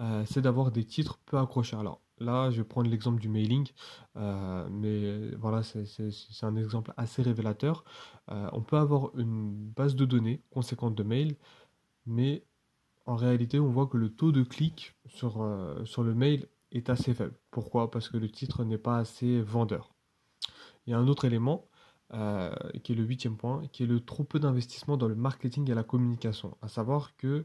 euh, 0.00 0.24
c'est 0.26 0.40
d'avoir 0.40 0.70
des 0.70 0.84
titres 0.84 1.18
peu 1.26 1.38
accrocheurs. 1.38 1.80
Alors 1.80 2.00
là, 2.18 2.50
je 2.50 2.58
vais 2.58 2.64
prendre 2.64 2.90
l'exemple 2.90 3.20
du 3.20 3.28
mailing, 3.28 3.68
euh, 4.16 4.66
mais 4.70 5.34
voilà, 5.36 5.62
c'est 5.62 5.84
un 6.42 6.56
exemple 6.56 6.92
assez 6.96 7.22
révélateur. 7.22 7.84
on 8.28 8.62
peut 8.62 8.76
avoir 8.76 9.10
une 9.16 9.52
base 9.52 9.94
de 9.94 10.04
données 10.04 10.42
conséquente 10.50 10.94
de 10.94 11.02
mails, 11.02 11.36
mais 12.06 12.44
en 13.06 13.16
réalité, 13.16 13.60
on 13.60 13.68
voit 13.68 13.86
que 13.86 13.98
le 13.98 14.08
taux 14.10 14.32
de 14.32 14.42
clic 14.42 14.94
sur, 15.06 15.46
sur 15.84 16.02
le 16.02 16.14
mail 16.14 16.48
est 16.72 16.88
assez 16.90 17.14
faible. 17.14 17.34
Pourquoi? 17.50 17.90
Parce 17.90 18.08
que 18.08 18.16
le 18.16 18.30
titre 18.30 18.64
n'est 18.64 18.78
pas 18.78 18.98
assez 18.98 19.40
vendeur. 19.42 19.94
Il 20.86 20.90
y 20.90 20.94
a 20.94 20.98
un 20.98 21.08
autre 21.08 21.24
élément, 21.24 21.66
euh, 22.14 22.54
qui 22.84 22.92
est 22.92 22.94
le 22.94 23.02
huitième 23.02 23.36
point, 23.36 23.62
qui 23.72 23.82
est 23.82 23.86
le 23.86 23.98
trop 23.98 24.22
peu 24.22 24.38
d'investissement 24.38 24.96
dans 24.96 25.08
le 25.08 25.16
marketing 25.16 25.68
et 25.68 25.74
la 25.74 25.82
communication. 25.82 26.56
À 26.62 26.68
savoir 26.68 27.16
que 27.16 27.44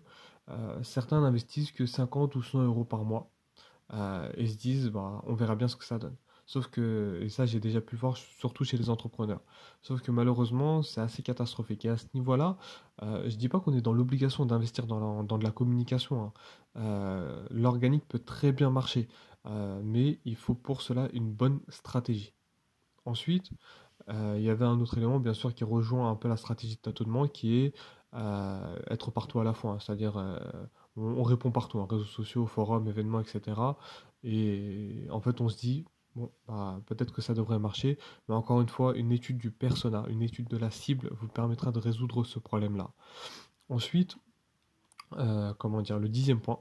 euh, 0.51 0.83
certains 0.83 1.21
n'investissent 1.21 1.71
que 1.71 1.87
50 1.87 2.35
ou 2.35 2.43
100 2.43 2.65
euros 2.65 2.83
par 2.83 3.03
mois 3.03 3.31
euh, 3.93 4.29
et 4.35 4.45
se 4.45 4.57
disent 4.57 4.89
bah, 4.89 5.23
on 5.25 5.33
verra 5.33 5.55
bien 5.55 5.67
ce 5.67 5.75
que 5.75 5.85
ça 5.85 5.97
donne. 5.97 6.15
Sauf 6.45 6.67
que, 6.67 7.19
et 7.23 7.29
ça 7.29 7.47
j'ai 7.47 7.59
déjà 7.59 7.81
pu 7.81 7.95
voir 7.95 8.15
surtout 8.17 8.63
chez 8.63 8.77
les 8.77 8.91
entrepreneurs, 8.91 9.41
sauf 9.81 10.01
que 10.01 10.11
malheureusement 10.11 10.83
c'est 10.83 11.01
assez 11.01 11.23
catastrophique. 11.23 11.85
Et 11.85 11.89
à 11.89 11.97
ce 11.97 12.05
niveau-là, 12.13 12.57
je 13.01 13.35
dis 13.35 13.49
pas 13.49 13.59
qu'on 13.59 13.73
est 13.73 13.81
dans 13.81 13.93
l'obligation 13.93 14.45
d'investir 14.45 14.87
dans, 14.87 15.23
de 15.23 15.43
la 15.43 15.51
communication. 15.51 16.31
Hein. 16.75 17.45
L'organique 17.51 18.07
peut 18.07 18.19
très 18.19 18.51
bien 18.51 18.71
marcher, 18.71 19.07
mais 19.83 20.19
il 20.25 20.35
faut 20.35 20.55
pour 20.55 20.81
cela 20.81 21.07
une 21.13 21.31
bonne 21.31 21.59
stratégie. 21.69 22.33
Ensuite, 23.05 23.51
il 24.07 24.41
y 24.41 24.49
avait 24.49 24.65
un 24.65 24.79
autre 24.79 24.97
élément, 24.97 25.19
bien 25.19 25.33
sûr, 25.33 25.53
qui 25.53 25.63
rejoint 25.63 26.09
un 26.09 26.15
peu 26.15 26.27
la 26.27 26.37
stratégie 26.37 26.75
de 26.75 26.81
tâtonnement, 26.81 27.27
qui 27.27 27.57
est 27.57 27.73
euh, 28.15 28.79
être 28.89 29.11
partout 29.11 29.39
à 29.39 29.43
la 29.43 29.53
fois. 29.53 29.73
Hein. 29.73 29.79
C'est-à-dire, 29.79 30.17
euh, 30.17 30.39
on, 30.95 31.23
répond 31.23 31.51
partout, 31.51 31.79
hein, 31.79 31.87
réseaux 31.89 32.05
sociaux, 32.05 32.45
forums, 32.47 32.87
événements, 32.87 33.19
etc. 33.19 33.59
Et 34.23 35.05
en 35.11 35.21
fait, 35.21 35.41
on 35.41 35.49
se 35.49 35.57
dit, 35.57 35.85
bon, 36.15 36.31
bah, 36.47 36.81
peut-être 36.87 37.13
que 37.13 37.21
ça 37.21 37.33
devrait 37.33 37.59
marcher, 37.59 37.97
mais 38.27 38.35
encore 38.35 38.61
une 38.61 38.69
fois, 38.69 38.95
une 38.97 39.11
étude 39.11 39.37
du 39.37 39.51
persona, 39.51 40.05
une 40.09 40.23
étude 40.23 40.47
de 40.47 40.57
la 40.57 40.71
cible 40.71 41.11
vous 41.21 41.27
permettra 41.27 41.71
de 41.71 41.79
résoudre 41.79 42.23
ce 42.23 42.39
problème-là. 42.39 42.91
Ensuite, 43.69 44.17
comment 45.59 45.81
dire, 45.81 45.99
le 45.99 46.09
dixième 46.09 46.41
point, 46.41 46.59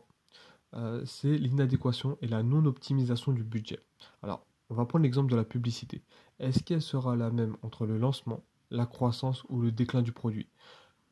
c'est 1.04 1.36
l'inadéquation 1.38 2.18
et 2.20 2.28
la 2.28 2.42
non-optimisation 2.42 3.32
du 3.32 3.42
budget. 3.44 3.80
Alors, 4.22 4.46
on 4.70 4.74
va 4.74 4.84
prendre 4.84 5.02
l'exemple 5.02 5.30
de 5.30 5.36
la 5.36 5.44
publicité. 5.44 6.02
Est-ce 6.38 6.62
qu'elle 6.62 6.82
sera 6.82 7.16
la 7.16 7.30
même 7.30 7.56
entre 7.62 7.86
le 7.86 7.98
lancement, 7.98 8.44
la 8.70 8.86
croissance 8.86 9.44
ou 9.48 9.60
le 9.60 9.72
déclin 9.72 10.02
du 10.02 10.12
produit? 10.12 10.48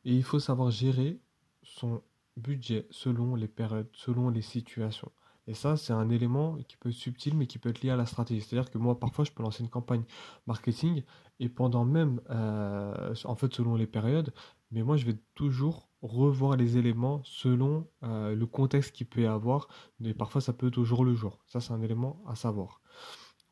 Et 0.04 0.14
il 0.14 0.22
faut 0.22 0.38
savoir 0.38 0.70
gérer 0.70 1.20
son 1.62 2.02
budget 2.36 2.86
selon 2.90 3.34
les 3.34 3.48
périodes, 3.48 3.88
selon 3.92 4.28
les 4.30 4.42
situations. 4.42 5.10
Et 5.48 5.54
ça, 5.54 5.76
c'est 5.76 5.92
un 5.92 6.10
élément 6.10 6.56
qui 6.68 6.76
peut 6.76 6.88
être 6.88 6.94
subtil, 6.94 7.36
mais 7.36 7.46
qui 7.46 7.58
peut 7.58 7.68
être 7.68 7.82
lié 7.82 7.90
à 7.90 7.96
la 7.96 8.06
stratégie. 8.06 8.40
C'est-à-dire 8.40 8.70
que 8.70 8.78
moi, 8.78 8.98
parfois, 8.98 9.25
je 9.25 9.30
peux 9.30 9.42
lancer 9.42 9.62
une 9.62 9.70
campagne 9.70 10.02
marketing 10.46 11.02
et 11.38 11.48
pendant 11.48 11.84
même, 11.84 12.20
euh, 12.30 13.14
en 13.25 13.36
fait, 13.36 13.54
selon 13.54 13.76
les 13.76 13.86
périodes, 13.86 14.32
mais 14.72 14.82
moi, 14.82 14.96
je 14.96 15.06
vais 15.06 15.16
toujours 15.34 15.88
revoir 16.02 16.56
les 16.56 16.76
éléments 16.76 17.22
selon 17.25 17.86
euh, 18.02 18.34
le 18.34 18.46
contexte 18.46 18.92
qu'il 18.92 19.06
peut 19.06 19.22
y 19.22 19.26
avoir. 19.26 19.68
Mais 20.00 20.14
parfois, 20.14 20.40
ça 20.40 20.52
peut 20.52 20.68
être 20.68 20.78
au 20.78 20.84
jour 20.84 21.04
le 21.04 21.14
jour. 21.14 21.38
Ça, 21.46 21.60
c'est 21.60 21.72
un 21.72 21.82
élément 21.82 22.22
à 22.26 22.34
savoir. 22.34 22.80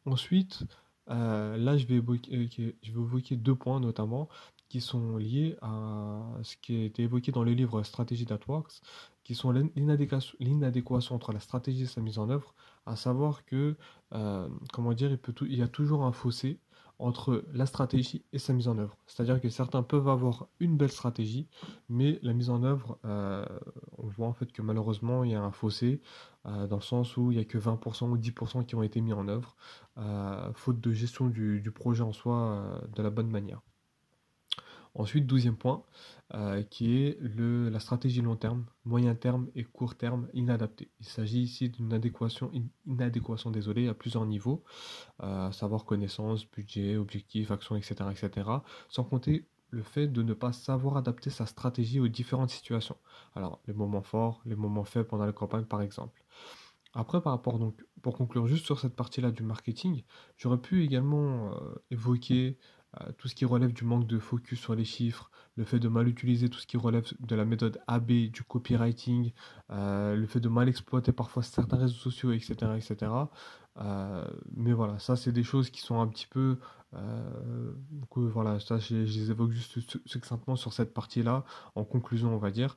Ensuite, 0.06 0.64
euh, 1.10 1.56
là, 1.56 1.76
je 1.76 1.86
vais, 1.86 1.94
évoquer, 1.96 2.48
je 2.82 2.92
vais 2.92 3.00
évoquer 3.00 3.36
deux 3.36 3.54
points 3.54 3.80
notamment 3.80 4.28
qui 4.68 4.80
sont 4.80 5.16
liés 5.18 5.56
à 5.62 6.22
ce 6.42 6.56
qui 6.56 6.76
a 6.76 6.84
été 6.84 7.02
évoqué 7.02 7.32
dans 7.32 7.44
le 7.44 7.52
livre 7.52 7.82
Stratégie 7.82 8.26
That 8.26 8.40
Works, 8.48 8.80
qui 9.22 9.34
sont 9.34 9.52
l'inadéquation 9.52 11.14
entre 11.14 11.32
la 11.32 11.40
stratégie 11.40 11.82
et 11.82 11.86
sa 11.86 12.00
mise 12.00 12.18
en 12.18 12.28
œuvre, 12.30 12.54
à 12.86 12.96
savoir 12.96 13.44
que, 13.44 13.76
euh, 14.14 14.48
comment 14.72 14.92
dire, 14.92 15.10
il, 15.12 15.18
il 15.48 15.58
y 15.58 15.62
a 15.62 15.68
toujours 15.68 16.04
un 16.04 16.12
fossé 16.12 16.58
entre 16.98 17.44
la 17.52 17.66
stratégie 17.66 18.24
et 18.32 18.38
sa 18.38 18.52
mise 18.52 18.68
en 18.68 18.78
œuvre. 18.78 18.96
C'est-à-dire 19.06 19.40
que 19.40 19.48
certains 19.48 19.82
peuvent 19.82 20.08
avoir 20.08 20.48
une 20.60 20.76
belle 20.76 20.90
stratégie, 20.90 21.48
mais 21.88 22.18
la 22.22 22.32
mise 22.32 22.50
en 22.50 22.62
œuvre, 22.62 22.98
euh, 23.04 23.44
on 23.98 24.06
voit 24.06 24.28
en 24.28 24.32
fait 24.32 24.52
que 24.52 24.62
malheureusement 24.62 25.24
il 25.24 25.32
y 25.32 25.34
a 25.34 25.42
un 25.42 25.50
fossé, 25.50 26.00
euh, 26.46 26.66
dans 26.66 26.76
le 26.76 26.82
sens 26.82 27.16
où 27.16 27.32
il 27.32 27.36
n'y 27.36 27.42
a 27.42 27.44
que 27.44 27.58
20% 27.58 28.10
ou 28.10 28.16
10% 28.16 28.64
qui 28.64 28.74
ont 28.74 28.82
été 28.82 29.00
mis 29.00 29.12
en 29.12 29.28
œuvre, 29.28 29.56
euh, 29.98 30.52
faute 30.54 30.80
de 30.80 30.92
gestion 30.92 31.28
du, 31.28 31.72
projet 31.74 32.02
en 32.02 32.12
soi 32.12 32.80
de 32.94 33.02
la 33.02 33.10
bonne 33.10 33.28
manière. 33.28 33.60
Ensuite, 34.94 35.26
douzième 35.26 35.56
point, 35.56 35.82
euh, 36.34 36.62
qui 36.62 36.96
est 37.02 37.18
la 37.20 37.80
stratégie 37.80 38.22
long 38.22 38.36
terme, 38.36 38.64
moyen 38.84 39.14
terme 39.14 39.48
et 39.56 39.64
court 39.64 39.96
terme 39.96 40.28
inadaptée. 40.34 40.90
Il 41.00 41.06
s'agit 41.06 41.40
ici 41.42 41.68
d'une 41.68 41.92
adéquation, 41.92 42.50
inadéquation 42.86 43.50
désolé, 43.50 43.88
à 43.88 43.94
plusieurs 43.94 44.24
niveaux, 44.24 44.62
euh, 45.22 45.50
savoir 45.52 45.84
connaissance, 45.84 46.48
budget, 46.50 46.96
objectif, 46.96 47.50
action, 47.50 47.76
etc.. 47.76 48.08
Sans 48.88 49.04
compter 49.04 49.46
le 49.70 49.82
fait 49.82 50.06
de 50.06 50.22
ne 50.22 50.34
pas 50.34 50.52
savoir 50.52 50.96
adapter 50.96 51.30
sa 51.30 51.46
stratégie 51.46 51.98
aux 52.00 52.08
différentes 52.08 52.50
situations. 52.50 52.96
Alors, 53.34 53.60
les 53.66 53.74
moments 53.74 54.02
forts, 54.02 54.40
les 54.46 54.54
moments 54.54 54.84
faibles 54.84 55.08
pendant 55.08 55.26
la 55.26 55.32
campagne, 55.32 55.64
par 55.64 55.82
exemple. 55.82 56.22
Après, 56.94 57.20
par 57.20 57.32
rapport 57.32 57.58
donc, 57.58 57.84
pour 58.02 58.16
conclure 58.16 58.46
juste 58.46 58.66
sur 58.66 58.78
cette 58.78 58.94
partie-là 58.94 59.32
du 59.32 59.42
marketing, 59.42 60.04
j'aurais 60.36 60.60
pu 60.60 60.84
également 60.84 61.52
euh, 61.52 61.74
évoquer 61.90 62.56
tout 63.18 63.28
ce 63.28 63.34
qui 63.34 63.44
relève 63.44 63.72
du 63.72 63.84
manque 63.84 64.06
de 64.06 64.18
focus 64.18 64.60
sur 64.60 64.74
les 64.74 64.84
chiffres, 64.84 65.30
le 65.56 65.64
fait 65.64 65.78
de 65.78 65.88
mal 65.88 66.08
utiliser 66.08 66.48
tout 66.48 66.58
ce 66.58 66.66
qui 66.66 66.76
relève 66.76 67.04
de 67.20 67.36
la 67.36 67.44
méthode 67.44 67.80
AB, 67.86 68.30
du 68.30 68.42
copywriting, 68.42 69.32
euh, 69.70 70.16
le 70.16 70.26
fait 70.26 70.40
de 70.40 70.48
mal 70.48 70.68
exploiter 70.68 71.12
parfois 71.12 71.42
certains 71.42 71.76
réseaux 71.76 71.94
sociaux, 71.94 72.32
etc. 72.32 72.54
etc. 72.76 73.12
Euh, 73.78 74.24
mais 74.54 74.72
voilà, 74.72 74.98
ça 74.98 75.16
c'est 75.16 75.32
des 75.32 75.42
choses 75.42 75.70
qui 75.70 75.80
sont 75.80 76.00
un 76.00 76.06
petit 76.06 76.26
peu... 76.26 76.58
voilà, 78.14 78.60
ça 78.60 78.78
je, 78.78 78.94
les 78.94 79.30
évoque 79.30 79.52
juste 79.52 79.80
succinctement 80.06 80.56
sur 80.56 80.72
cette 80.72 80.94
partie-là, 80.94 81.44
en 81.74 81.84
conclusion 81.84 82.34
on 82.34 82.38
va 82.38 82.50
dire, 82.50 82.76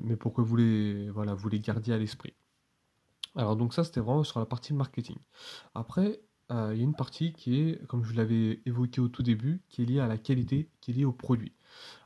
mais 0.00 0.16
pour 0.16 0.32
que 0.34 0.40
vous 0.40 0.56
les, 0.56 1.10
voilà, 1.10 1.34
vous 1.34 1.48
les 1.48 1.60
gardiez 1.60 1.94
à 1.94 1.98
l'esprit. 1.98 2.34
Alors 3.34 3.56
donc 3.56 3.74
ça 3.74 3.84
c'était 3.84 4.00
vraiment 4.00 4.24
sur 4.24 4.40
la 4.40 4.46
partie 4.46 4.74
marketing. 4.74 5.16
Après, 5.74 6.20
euh, 6.50 6.70
il 6.72 6.78
y 6.78 6.80
a 6.80 6.84
une 6.84 6.94
partie 6.94 7.32
qui 7.32 7.60
est, 7.60 7.86
comme 7.86 8.04
je 8.04 8.14
l'avais 8.14 8.60
évoqué 8.64 9.00
au 9.00 9.08
tout 9.08 9.22
début, 9.22 9.60
qui 9.68 9.82
est 9.82 9.84
liée 9.84 10.00
à 10.00 10.06
la 10.06 10.18
qualité, 10.18 10.70
qui 10.80 10.90
est 10.90 10.94
liée 10.94 11.04
au 11.04 11.12
produit. 11.12 11.52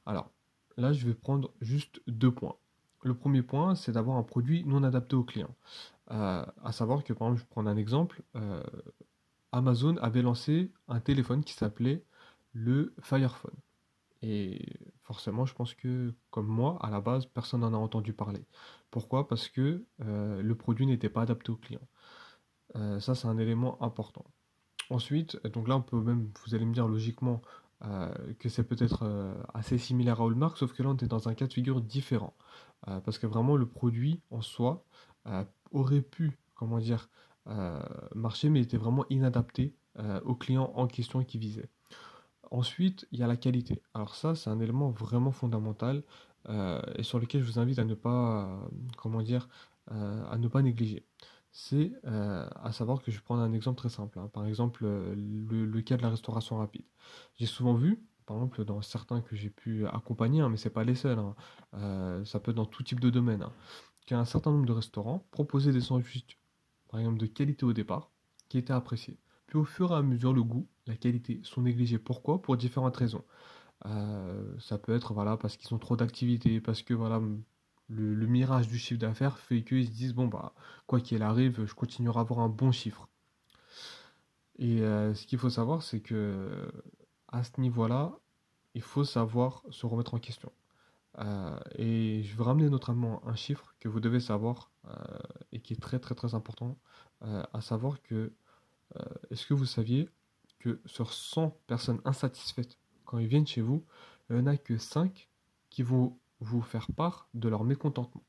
Alors 0.06 0.30
là, 0.76 0.92
je 0.92 1.06
vais 1.06 1.14
prendre 1.14 1.52
juste 1.60 2.00
deux 2.08 2.32
points. 2.32 2.56
Le 3.04 3.14
premier 3.14 3.42
point, 3.42 3.74
c'est 3.74 3.92
d'avoir 3.92 4.16
un 4.16 4.22
produit 4.22 4.64
non 4.64 4.82
adapté 4.82 5.16
au 5.16 5.24
client. 5.24 5.54
Euh, 6.10 6.44
à 6.62 6.72
savoir 6.72 7.04
que, 7.04 7.12
par 7.12 7.28
exemple, 7.28 7.42
je 7.42 7.46
prends 7.50 7.66
un 7.66 7.76
exemple, 7.76 8.22
euh, 8.36 8.62
Amazon 9.52 9.96
avait 9.98 10.22
lancé 10.22 10.72
un 10.88 11.00
téléphone 11.00 11.44
qui 11.44 11.54
s'appelait 11.54 12.04
le 12.52 12.94
Fire 13.00 13.36
Phone. 13.36 13.56
Et 14.22 14.66
forcément, 15.02 15.46
je 15.46 15.54
pense 15.54 15.74
que, 15.74 16.14
comme 16.30 16.46
moi, 16.46 16.78
à 16.80 16.90
la 16.90 17.00
base, 17.00 17.26
personne 17.26 17.60
n'en 17.60 17.74
a 17.74 17.76
entendu 17.76 18.12
parler. 18.12 18.44
Pourquoi? 18.90 19.26
Parce 19.26 19.48
que 19.48 19.84
le 19.98 20.52
produit 20.54 20.86
n'était 20.86 21.08
pas 21.08 21.22
adapté 21.22 21.50
au 21.50 21.56
client. 21.56 21.80
Euh, 22.76 23.00
ça, 23.00 23.14
c'est 23.14 23.28
un 23.28 23.38
élément 23.38 23.80
important. 23.82 24.24
Ensuite, 24.90 25.42
donc 25.48 25.68
là, 25.68 25.76
on 25.76 25.82
peut 25.82 26.00
même, 26.00 26.30
vous 26.44 26.54
allez 26.54 26.64
me 26.64 26.74
dire 26.74 26.88
logiquement 26.88 27.40
euh, 27.84 28.12
que 28.38 28.48
c'est 28.48 28.64
peut-être 28.64 29.02
euh, 29.02 29.34
assez 29.54 29.78
similaire 29.78 30.20
à 30.20 30.24
Hallmark, 30.24 30.56
sauf 30.58 30.72
que 30.72 30.82
là, 30.82 30.90
on 30.90 30.96
est 30.96 31.08
dans 31.08 31.28
un 31.28 31.34
cas 31.34 31.46
de 31.46 31.52
figure 31.52 31.80
différent. 31.80 32.34
parce 33.04 33.18
que 33.18 33.26
vraiment, 33.26 33.56
le 33.56 33.66
produit 33.66 34.20
en 34.30 34.42
soi 34.42 34.84
aurait 35.70 36.02
pu, 36.02 36.38
comment 36.54 36.78
dire, 36.78 37.08
marcher, 38.14 38.50
mais 38.50 38.60
était 38.60 38.76
vraiment 38.76 39.04
inadapté 39.08 39.74
au 40.24 40.34
client 40.34 40.72
en 40.74 40.86
question 40.88 41.22
qui 41.24 41.38
visait. 41.38 41.68
Ensuite, 42.50 43.06
il 43.12 43.20
y 43.20 43.22
a 43.22 43.28
la 43.28 43.36
qualité. 43.36 43.82
Alors 43.94 44.14
ça, 44.16 44.34
c'est 44.34 44.50
un 44.50 44.60
élément 44.60 44.90
vraiment 44.90 45.30
fondamental 45.30 46.02
et 46.48 47.02
sur 47.04 47.20
lequel 47.20 47.42
je 47.42 47.46
vous 47.52 47.58
invite 47.60 47.78
à 47.78 47.84
ne 47.84 47.94
pas, 47.94 48.68
comment 48.96 49.22
dire, 49.22 49.48
à 49.86 50.36
ne 50.38 50.48
pas 50.48 50.62
négliger 50.62 51.06
c'est 51.52 51.92
euh, 52.06 52.48
à 52.62 52.72
savoir 52.72 53.02
que 53.02 53.10
je 53.10 53.18
vais 53.18 53.22
prendre 53.22 53.42
un 53.42 53.52
exemple 53.52 53.76
très 53.76 53.90
simple. 53.90 54.18
Hein. 54.18 54.28
Par 54.32 54.46
exemple, 54.46 54.84
euh, 54.86 55.14
le, 55.14 55.82
cas 55.82 55.98
de 55.98 56.02
la 56.02 56.08
restauration 56.08 56.56
rapide. 56.56 56.86
J'ai 57.38 57.46
souvent 57.46 57.74
vu, 57.74 58.02
par 58.24 58.38
exemple, 58.38 58.64
dans 58.64 58.80
certains 58.80 59.20
que 59.20 59.36
j'ai 59.36 59.50
pu 59.50 59.86
accompagner, 59.86 60.40
hein, 60.40 60.48
mais 60.48 60.56
ce 60.56 60.68
n'est 60.68 60.72
pas 60.72 60.82
les 60.82 60.94
seuls, 60.94 61.18
hein, 61.18 61.36
euh, 61.74 62.24
ça 62.24 62.40
peut 62.40 62.52
être 62.52 62.56
dans 62.56 62.64
tout 62.66 62.82
type 62.82 63.00
de 63.00 63.10
domaine, 63.10 63.44
qu'un 64.06 64.24
certain 64.24 64.50
nombre 64.50 64.64
de 64.64 64.72
restaurants 64.72 65.26
proposaient 65.30 65.72
des 65.72 65.82
sandwichs, 65.82 66.38
par 66.88 67.00
exemple, 67.00 67.18
de 67.18 67.26
qualité 67.26 67.66
au 67.66 67.74
départ, 67.74 68.10
qui 68.48 68.56
étaient 68.56 68.72
appréciés. 68.72 69.18
Puis 69.46 69.58
au 69.58 69.64
fur 69.64 69.92
et 69.92 69.96
à 69.96 70.02
mesure, 70.02 70.32
le 70.32 70.42
goût, 70.42 70.66
la 70.86 70.96
qualité 70.96 71.40
sont 71.44 71.60
négligés. 71.60 71.98
Pourquoi? 71.98 72.40
Pour 72.40 72.56
différentes 72.56 72.96
raisons. 72.96 73.24
ça 74.58 74.78
peut 74.78 74.94
être 74.94 75.12
voilà, 75.12 75.36
parce 75.36 75.58
qu'ils 75.58 75.74
ont 75.74 75.78
trop 75.78 75.96
d'activités, 75.96 76.60
parce 76.62 76.82
que 76.82 76.94
voilà, 76.94 77.20
le, 77.88 78.26
mirage 78.26 78.68
du 78.68 78.78
chiffre 78.78 79.00
d'affaires 79.00 79.38
fait 79.38 79.62
qu'ils 79.62 79.86
se 79.86 79.90
disent 79.92 80.14
bon 80.14 80.26
bah 80.26 80.54
quoi 80.86 81.00
qu'il 81.00 81.22
arrive, 81.22 81.64
je 81.64 81.74
continuerai 81.74 82.18
à 82.18 82.20
avoir 82.22 82.40
un 82.40 82.48
bon 82.48 82.72
chiffre. 82.72 83.08
Et 84.58 84.82
euh, 84.82 85.14
ce 85.14 85.26
qu'il 85.26 85.38
faut 85.38 85.50
savoir, 85.50 85.82
c'est 85.82 86.00
que 86.00 86.70
à 87.28 87.42
ce 87.42 87.60
niveau-là, 87.60 88.12
il 88.74 88.82
faut 88.82 89.04
savoir 89.04 89.62
se 89.70 89.86
remettre 89.86 90.14
en 90.14 90.18
question. 90.18 90.52
Euh, 91.18 91.58
et 91.74 92.22
je 92.22 92.36
veux 92.36 92.42
ramener 92.42 92.70
notamment 92.70 93.26
un 93.26 93.34
chiffre 93.34 93.74
que 93.80 93.88
vous 93.88 94.00
devez 94.00 94.20
savoir 94.20 94.70
euh, 94.86 94.94
et 95.52 95.60
qui 95.60 95.74
est 95.74 95.80
très 95.80 95.98
très 95.98 96.14
très 96.14 96.34
important, 96.34 96.78
à 97.52 97.60
savoir 97.60 98.02
que 98.02 98.32
est-ce 99.30 99.46
que 99.46 99.54
vous 99.54 99.64
saviez 99.64 100.10
que 100.58 100.80
sur 100.86 101.12
100 101.12 101.56
personnes 101.68 102.00
insatisfaites 102.04 102.78
quand 103.04 103.18
ils 103.18 103.28
viennent 103.28 103.46
chez 103.46 103.60
vous, 103.60 103.84
il 104.28 104.36
n'y 104.36 104.42
en 104.42 104.46
a 104.46 104.56
que 104.56 104.76
5 104.76 105.28
qui 105.70 105.82
vont 105.82 106.18
vous 106.42 106.60
faire 106.60 106.90
part 106.92 107.28
de 107.34 107.48
leur 107.48 107.64
mécontentement. 107.64 108.24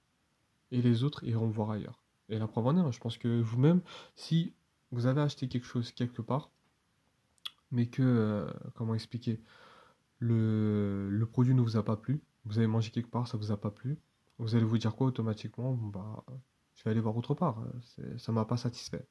Et 0.71 0.81
les 0.81 1.03
autres 1.03 1.23
iront 1.23 1.47
voir 1.47 1.71
ailleurs. 1.71 2.03
Et 2.29 2.39
la 2.39 2.47
preuve 2.47 2.67
en 2.67 2.77
est, 2.77 2.79
hein, 2.79 2.91
je 2.91 2.99
pense 2.99 3.17
que 3.17 3.41
vous-même, 3.41 3.81
si 4.15 4.53
vous 4.91 5.07
avez 5.07 5.21
acheté 5.21 5.47
quelque 5.47 5.65
chose 5.65 5.91
quelque 5.91 6.21
part, 6.21 6.51
mais 7.71 7.87
que, 7.87 8.03
euh, 8.03 8.51
comment 8.75 8.93
expliquer, 8.93 9.41
le, 10.19 11.09
le, 11.09 11.25
produit 11.25 11.53
ne 11.53 11.61
vous 11.61 11.75
a 11.75 11.83
pas 11.83 11.97
plu, 11.97 12.21
vous 12.45 12.59
avez 12.59 12.67
mangé 12.67 12.91
quelque 12.91 13.09
part, 13.09 13.27
ça 13.27 13.37
vous 13.37 13.51
a 13.51 13.57
pas 13.57 13.71
plu, 13.71 13.97
vous 14.37 14.55
allez 14.55 14.63
vous 14.63 14.77
dire 14.77 14.95
quoi 14.95 15.07
automatiquement? 15.07 15.73
Bah, 15.73 16.23
Je 16.75 16.83
vais 16.83 16.91
aller 16.91 17.01
voir 17.01 17.17
autre 17.17 17.33
part, 17.33 17.63
ça 18.17 18.31
m'a 18.31 18.45
pas 18.45 18.57
satisfait. 18.57 19.05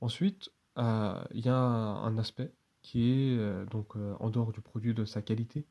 Ensuite, 0.00 0.50
euh, 0.78 1.24
il 1.32 1.44
y 1.44 1.48
a 1.48 1.56
un 1.56 2.18
aspect 2.18 2.52
qui 2.82 3.10
est 3.10 3.38
euh, 3.38 3.64
donc 3.66 3.96
en 3.96 4.30
dehors 4.30 4.52
du 4.52 4.60
produit 4.60 4.94
de 4.94 5.04
sa 5.04 5.22
qualité, 5.22 5.66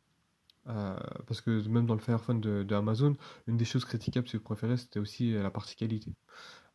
euh, 0.67 0.97
parce 1.27 1.41
que 1.41 1.67
même 1.67 1.85
dans 1.85 1.93
le 1.93 1.99
Fire 1.99 2.19
Phone 2.19 2.41
de, 2.41 2.73
Amazon, 2.73 3.15
une 3.47 3.57
des 3.57 3.65
choses 3.65 3.85
critiquables, 3.85 4.27
si 4.27 4.37
vous 4.37 4.43
préférez, 4.43 4.77
c'était 4.77 4.99
aussi 4.99 5.33
la 5.33 5.51
partie 5.51 5.75
qualité. 5.75 6.13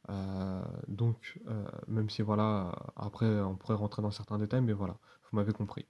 Euh, 0.08 0.62
donc, 0.88 1.40
euh, 1.48 1.64
même 1.88 2.08
si 2.08 2.22
voilà, 2.22 2.72
après 2.96 3.40
on 3.40 3.56
pourrait 3.56 3.74
rentrer 3.74 4.02
dans 4.02 4.10
certains 4.10 4.38
détails, 4.38 4.62
mais 4.62 4.72
voilà, 4.72 4.96
vous 5.30 5.36
m'avez 5.36 5.52
compris. 5.52 5.86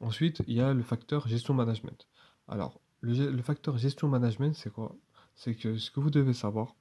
Ensuite, 0.00 0.42
il 0.46 0.54
y 0.54 0.60
a 0.60 0.74
le 0.74 0.82
facteur 0.82 1.28
gestion 1.28 1.54
management. 1.54 2.08
Alors, 2.48 2.80
le, 3.00 3.30
le 3.30 3.42
facteur 3.42 3.78
gestion 3.78 4.08
management, 4.08 4.54
c'est 4.54 4.72
quoi? 4.72 4.96
C'est 5.34 5.54
que 5.54 5.78
ce 5.78 5.90
que 5.90 6.00
vous 6.00 6.10
devez 6.10 6.34
savoir, 6.34 6.74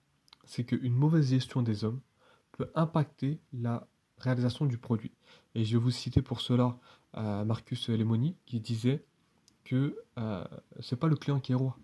c'est 0.45 0.65
qu'une 0.65 0.93
mauvaise 0.93 1.29
gestion 1.29 1.61
des 1.61 1.83
hommes 1.83 2.01
peut 2.53 2.71
impacter 2.75 3.39
la 3.53 3.87
réalisation 4.17 4.65
du 4.65 4.77
produit. 4.77 5.13
Et 5.55 5.63
je 5.63 5.77
vais 5.77 5.83
vous 5.83 5.91
citer 5.91 6.21
pour 6.21 6.41
cela 6.41 6.77
Marcus 7.13 7.89
Lemoni 7.89 8.35
qui 8.45 8.59
disait 8.59 9.05
que 9.69 9.95
euh, 10.17 10.43
c'est 10.79 10.95
pas 10.95 11.07
le 11.07 11.15
client 11.15 11.39
qui 11.39 11.51
est 11.51 11.55
roi, 11.55 11.77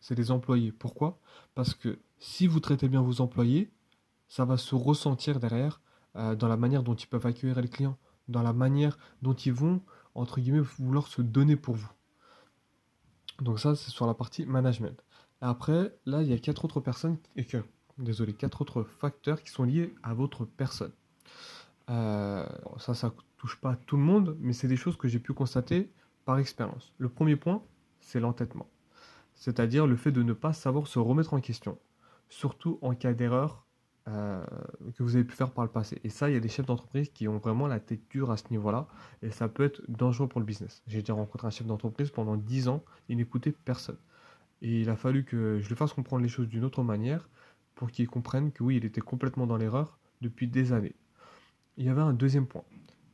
c'est 0.00 0.14
les 0.14 0.30
employés. 0.30 0.72
Pourquoi? 0.72 1.18
Parce 1.54 1.74
que 1.74 1.98
si 2.18 2.46
vous 2.46 2.60
traitez 2.60 2.88
bien 2.88 3.02
vos 3.02 3.20
employés, 3.20 3.70
ça 4.26 4.46
va 4.46 4.56
se 4.56 4.74
ressentir 4.74 5.38
derrière 5.38 5.82
euh, 6.16 6.34
dans 6.34 6.48
la 6.48 6.56
manière 6.56 6.82
dont 6.82 6.94
ils 6.94 7.06
peuvent 7.06 7.26
accueillir 7.26 7.60
les 7.60 7.68
clients, 7.68 7.98
dans 8.28 8.42
la 8.42 8.54
manière 8.54 8.96
dont 9.20 9.34
ils 9.34 9.52
vont, 9.52 9.82
entre 10.14 10.40
guillemets, 10.40 10.64
vouloir 10.78 11.08
se 11.08 11.20
donner 11.20 11.56
pour 11.56 11.74
vous. 11.74 11.90
Donc 13.42 13.60
ça, 13.60 13.76
c'est 13.76 13.90
sur 13.90 14.06
la 14.06 14.14
partie 14.14 14.46
management. 14.46 15.04
Après, 15.42 15.94
là, 16.06 16.22
il 16.22 16.28
y 16.28 16.32
a 16.32 16.38
quatre 16.38 16.64
autres 16.64 16.80
personnes, 16.80 17.18
et 17.36 17.44
que, 17.44 17.58
désolé, 17.98 18.32
quatre 18.32 18.62
autres 18.62 18.82
facteurs 18.82 19.42
qui 19.42 19.50
sont 19.50 19.64
liés 19.64 19.94
à 20.02 20.14
votre 20.14 20.46
personne. 20.46 20.92
Euh, 21.90 22.46
ça, 22.78 22.94
ça 22.94 23.12
touche 23.36 23.60
pas 23.60 23.76
tout 23.76 23.98
le 23.98 24.02
monde, 24.02 24.38
mais 24.40 24.54
c'est 24.54 24.68
des 24.68 24.78
choses 24.78 24.96
que 24.96 25.06
j'ai 25.06 25.18
pu 25.18 25.34
constater 25.34 25.92
par 26.26 26.38
expérience. 26.38 26.92
Le 26.98 27.08
premier 27.08 27.36
point, 27.36 27.62
c'est 28.00 28.20
l'entêtement. 28.20 28.68
C'est-à-dire 29.34 29.86
le 29.86 29.96
fait 29.96 30.12
de 30.12 30.22
ne 30.22 30.34
pas 30.34 30.52
savoir 30.52 30.86
se 30.86 30.98
remettre 30.98 31.32
en 31.32 31.40
question, 31.40 31.78
surtout 32.28 32.78
en 32.82 32.94
cas 32.94 33.14
d'erreur 33.14 33.64
euh, 34.08 34.44
que 34.96 35.02
vous 35.02 35.16
avez 35.16 35.24
pu 35.24 35.34
faire 35.34 35.52
par 35.52 35.64
le 35.64 35.70
passé. 35.70 36.00
Et 36.04 36.10
ça, 36.10 36.28
il 36.28 36.34
y 36.34 36.36
a 36.36 36.40
des 36.40 36.48
chefs 36.48 36.66
d'entreprise 36.66 37.08
qui 37.10 37.28
ont 37.28 37.38
vraiment 37.38 37.66
la 37.66 37.80
tête 37.80 38.02
dure 38.10 38.30
à 38.30 38.36
ce 38.36 38.44
niveau-là, 38.50 38.88
et 39.22 39.30
ça 39.30 39.48
peut 39.48 39.64
être 39.64 39.82
dangereux 39.88 40.28
pour 40.28 40.40
le 40.40 40.46
business. 40.46 40.82
J'ai 40.86 41.00
déjà 41.00 41.14
rencontré 41.14 41.46
un 41.46 41.50
chef 41.50 41.66
d'entreprise 41.66 42.10
pendant 42.10 42.36
10 42.36 42.68
ans, 42.68 42.84
il 43.08 43.16
n'écoutait 43.16 43.52
personne. 43.52 43.98
Et 44.62 44.80
il 44.80 44.90
a 44.90 44.96
fallu 44.96 45.24
que 45.24 45.60
je 45.60 45.68
lui 45.68 45.76
fasse 45.76 45.92
comprendre 45.92 46.22
les 46.22 46.28
choses 46.28 46.48
d'une 46.48 46.64
autre 46.64 46.82
manière 46.82 47.28
pour 47.74 47.90
qu'il 47.90 48.08
comprenne 48.08 48.50
que 48.50 48.64
oui, 48.64 48.76
il 48.76 48.84
était 48.84 49.00
complètement 49.00 49.46
dans 49.46 49.56
l'erreur 49.56 49.98
depuis 50.22 50.48
des 50.48 50.72
années. 50.72 50.96
Il 51.76 51.84
y 51.84 51.88
avait 51.88 52.00
un 52.00 52.14
deuxième 52.14 52.46
point 52.46 52.64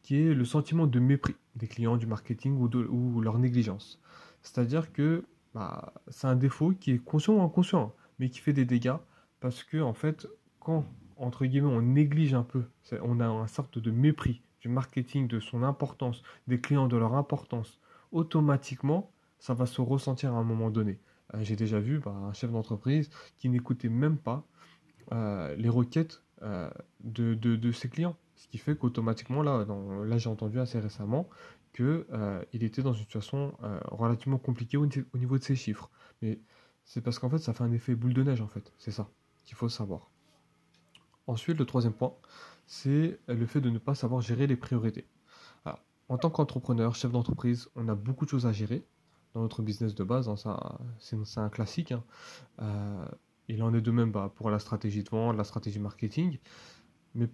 qui 0.02 0.16
est 0.16 0.34
le 0.34 0.44
sentiment 0.44 0.86
de 0.86 0.98
mépris 0.98 1.36
des 1.56 1.68
clients 1.68 1.96
du 1.96 2.06
marketing 2.06 2.58
ou, 2.58 2.68
de, 2.68 2.88
leur 3.20 3.38
négligence. 3.38 4.00
C'est-à-dire 4.42 4.92
que 4.92 5.24
bah, 5.54 5.92
c'est 6.08 6.26
un 6.26 6.36
défaut 6.36 6.72
qui 6.72 6.92
est 6.92 6.98
conscient 6.98 7.34
ou 7.34 7.42
inconscient, 7.42 7.94
mais 8.18 8.30
qui 8.30 8.40
fait 8.40 8.52
des 8.52 8.64
dégâts 8.64 8.96
parce 9.40 9.64
que, 9.64 9.80
en 9.80 9.92
fait, 9.92 10.26
quand, 10.60 10.84
entre 11.16 11.44
guillemets, 11.44 11.68
on 11.68 11.82
néglige 11.82 12.34
un 12.34 12.44
peu, 12.44 12.64
on 13.02 13.20
a 13.20 13.26
un 13.26 13.46
sorte 13.46 13.78
de 13.78 13.90
mépris 13.90 14.42
du 14.60 14.68
marketing, 14.68 15.26
de 15.26 15.40
son 15.40 15.62
importance, 15.64 16.22
des 16.46 16.60
clients, 16.60 16.86
de 16.86 16.96
leur 16.96 17.14
importance, 17.14 17.80
automatiquement, 18.12 19.10
ça 19.38 19.54
va 19.54 19.66
se 19.66 19.80
ressentir 19.80 20.34
à 20.34 20.38
un 20.38 20.44
moment 20.44 20.70
donné. 20.70 21.00
Euh, 21.34 21.38
j'ai 21.42 21.56
déjà 21.56 21.80
vu 21.80 21.98
bah, 21.98 22.12
un 22.12 22.32
chef 22.32 22.52
d'entreprise 22.52 23.10
qui 23.38 23.48
n'écoutait 23.48 23.88
même 23.88 24.16
pas 24.16 24.46
euh, 25.12 25.54
les 25.56 25.68
requêtes 25.68 26.22
euh, 26.42 26.70
de, 27.00 27.72
ses 27.72 27.88
clients. 27.88 28.16
Ce 28.42 28.48
qui 28.48 28.58
fait 28.58 28.76
qu'automatiquement, 28.76 29.40
là, 29.42 29.64
là 30.04 30.18
j'ai 30.18 30.28
entendu 30.28 30.58
assez 30.58 30.80
récemment 30.80 31.30
qu'il 31.72 32.04
il 32.52 32.64
était 32.64 32.82
dans 32.82 32.92
une 32.92 33.02
situation 33.02 33.56
relativement 33.84 34.38
compliquée 34.38 34.76
au, 34.76 34.84
au, 34.84 35.18
niveau 35.18 35.38
de 35.38 35.44
ses 35.44 35.54
chiffres. 35.54 35.90
Mais 36.22 36.40
c'est 36.84 37.02
parce 37.02 37.20
qu'en 37.20 37.30
fait, 37.30 37.38
ça 37.38 37.52
fait 37.52 37.62
un 37.62 37.70
effet 37.70 37.94
boule 37.94 38.14
de 38.14 38.24
neige, 38.24 38.40
en 38.40 38.48
fait. 38.48 38.72
C'est 38.78 38.90
ça 38.90 39.08
qu'il 39.44 39.56
faut 39.56 39.68
savoir. 39.68 40.10
Ensuite, 41.28 41.56
le 41.56 41.64
troisième 41.64 41.92
point, 41.92 42.14
c'est 42.66 43.20
le 43.28 43.46
fait 43.46 43.60
de 43.60 43.70
ne 43.70 43.78
pas 43.78 43.94
savoir 43.94 44.20
gérer 44.20 44.48
les 44.48 44.56
priorités. 44.56 45.06
en 46.08 46.18
tant 46.18 46.30
qu'entrepreneur, 46.30 46.96
chef 46.96 47.12
d'entreprise, 47.12 47.68
on 47.76 47.86
a 47.86 47.94
beaucoup 47.94 48.24
de 48.24 48.30
choses 48.30 48.44
à 48.44 48.52
gérer 48.52 48.84
dans 49.34 49.42
notre 49.42 49.62
business 49.62 49.94
de 49.94 50.02
base. 50.02 50.28
Hein, 50.28 50.34
c'est, 50.98 51.38
un 51.38 51.48
classique. 51.48 51.92
Hein. 51.92 52.02
Euh, 52.60 53.06
il 53.46 53.62
en 53.62 53.72
est 53.72 53.80
de 53.80 53.90
même 53.92 54.10
bah, 54.10 54.32
pour 54.34 54.50
la 54.50 54.58
stratégie 54.58 55.04
de 55.04 55.10
vente, 55.10 55.36
la 55.36 55.44
stratégie 55.44 55.78
marketing. 55.78 56.40
Mais 57.14 57.28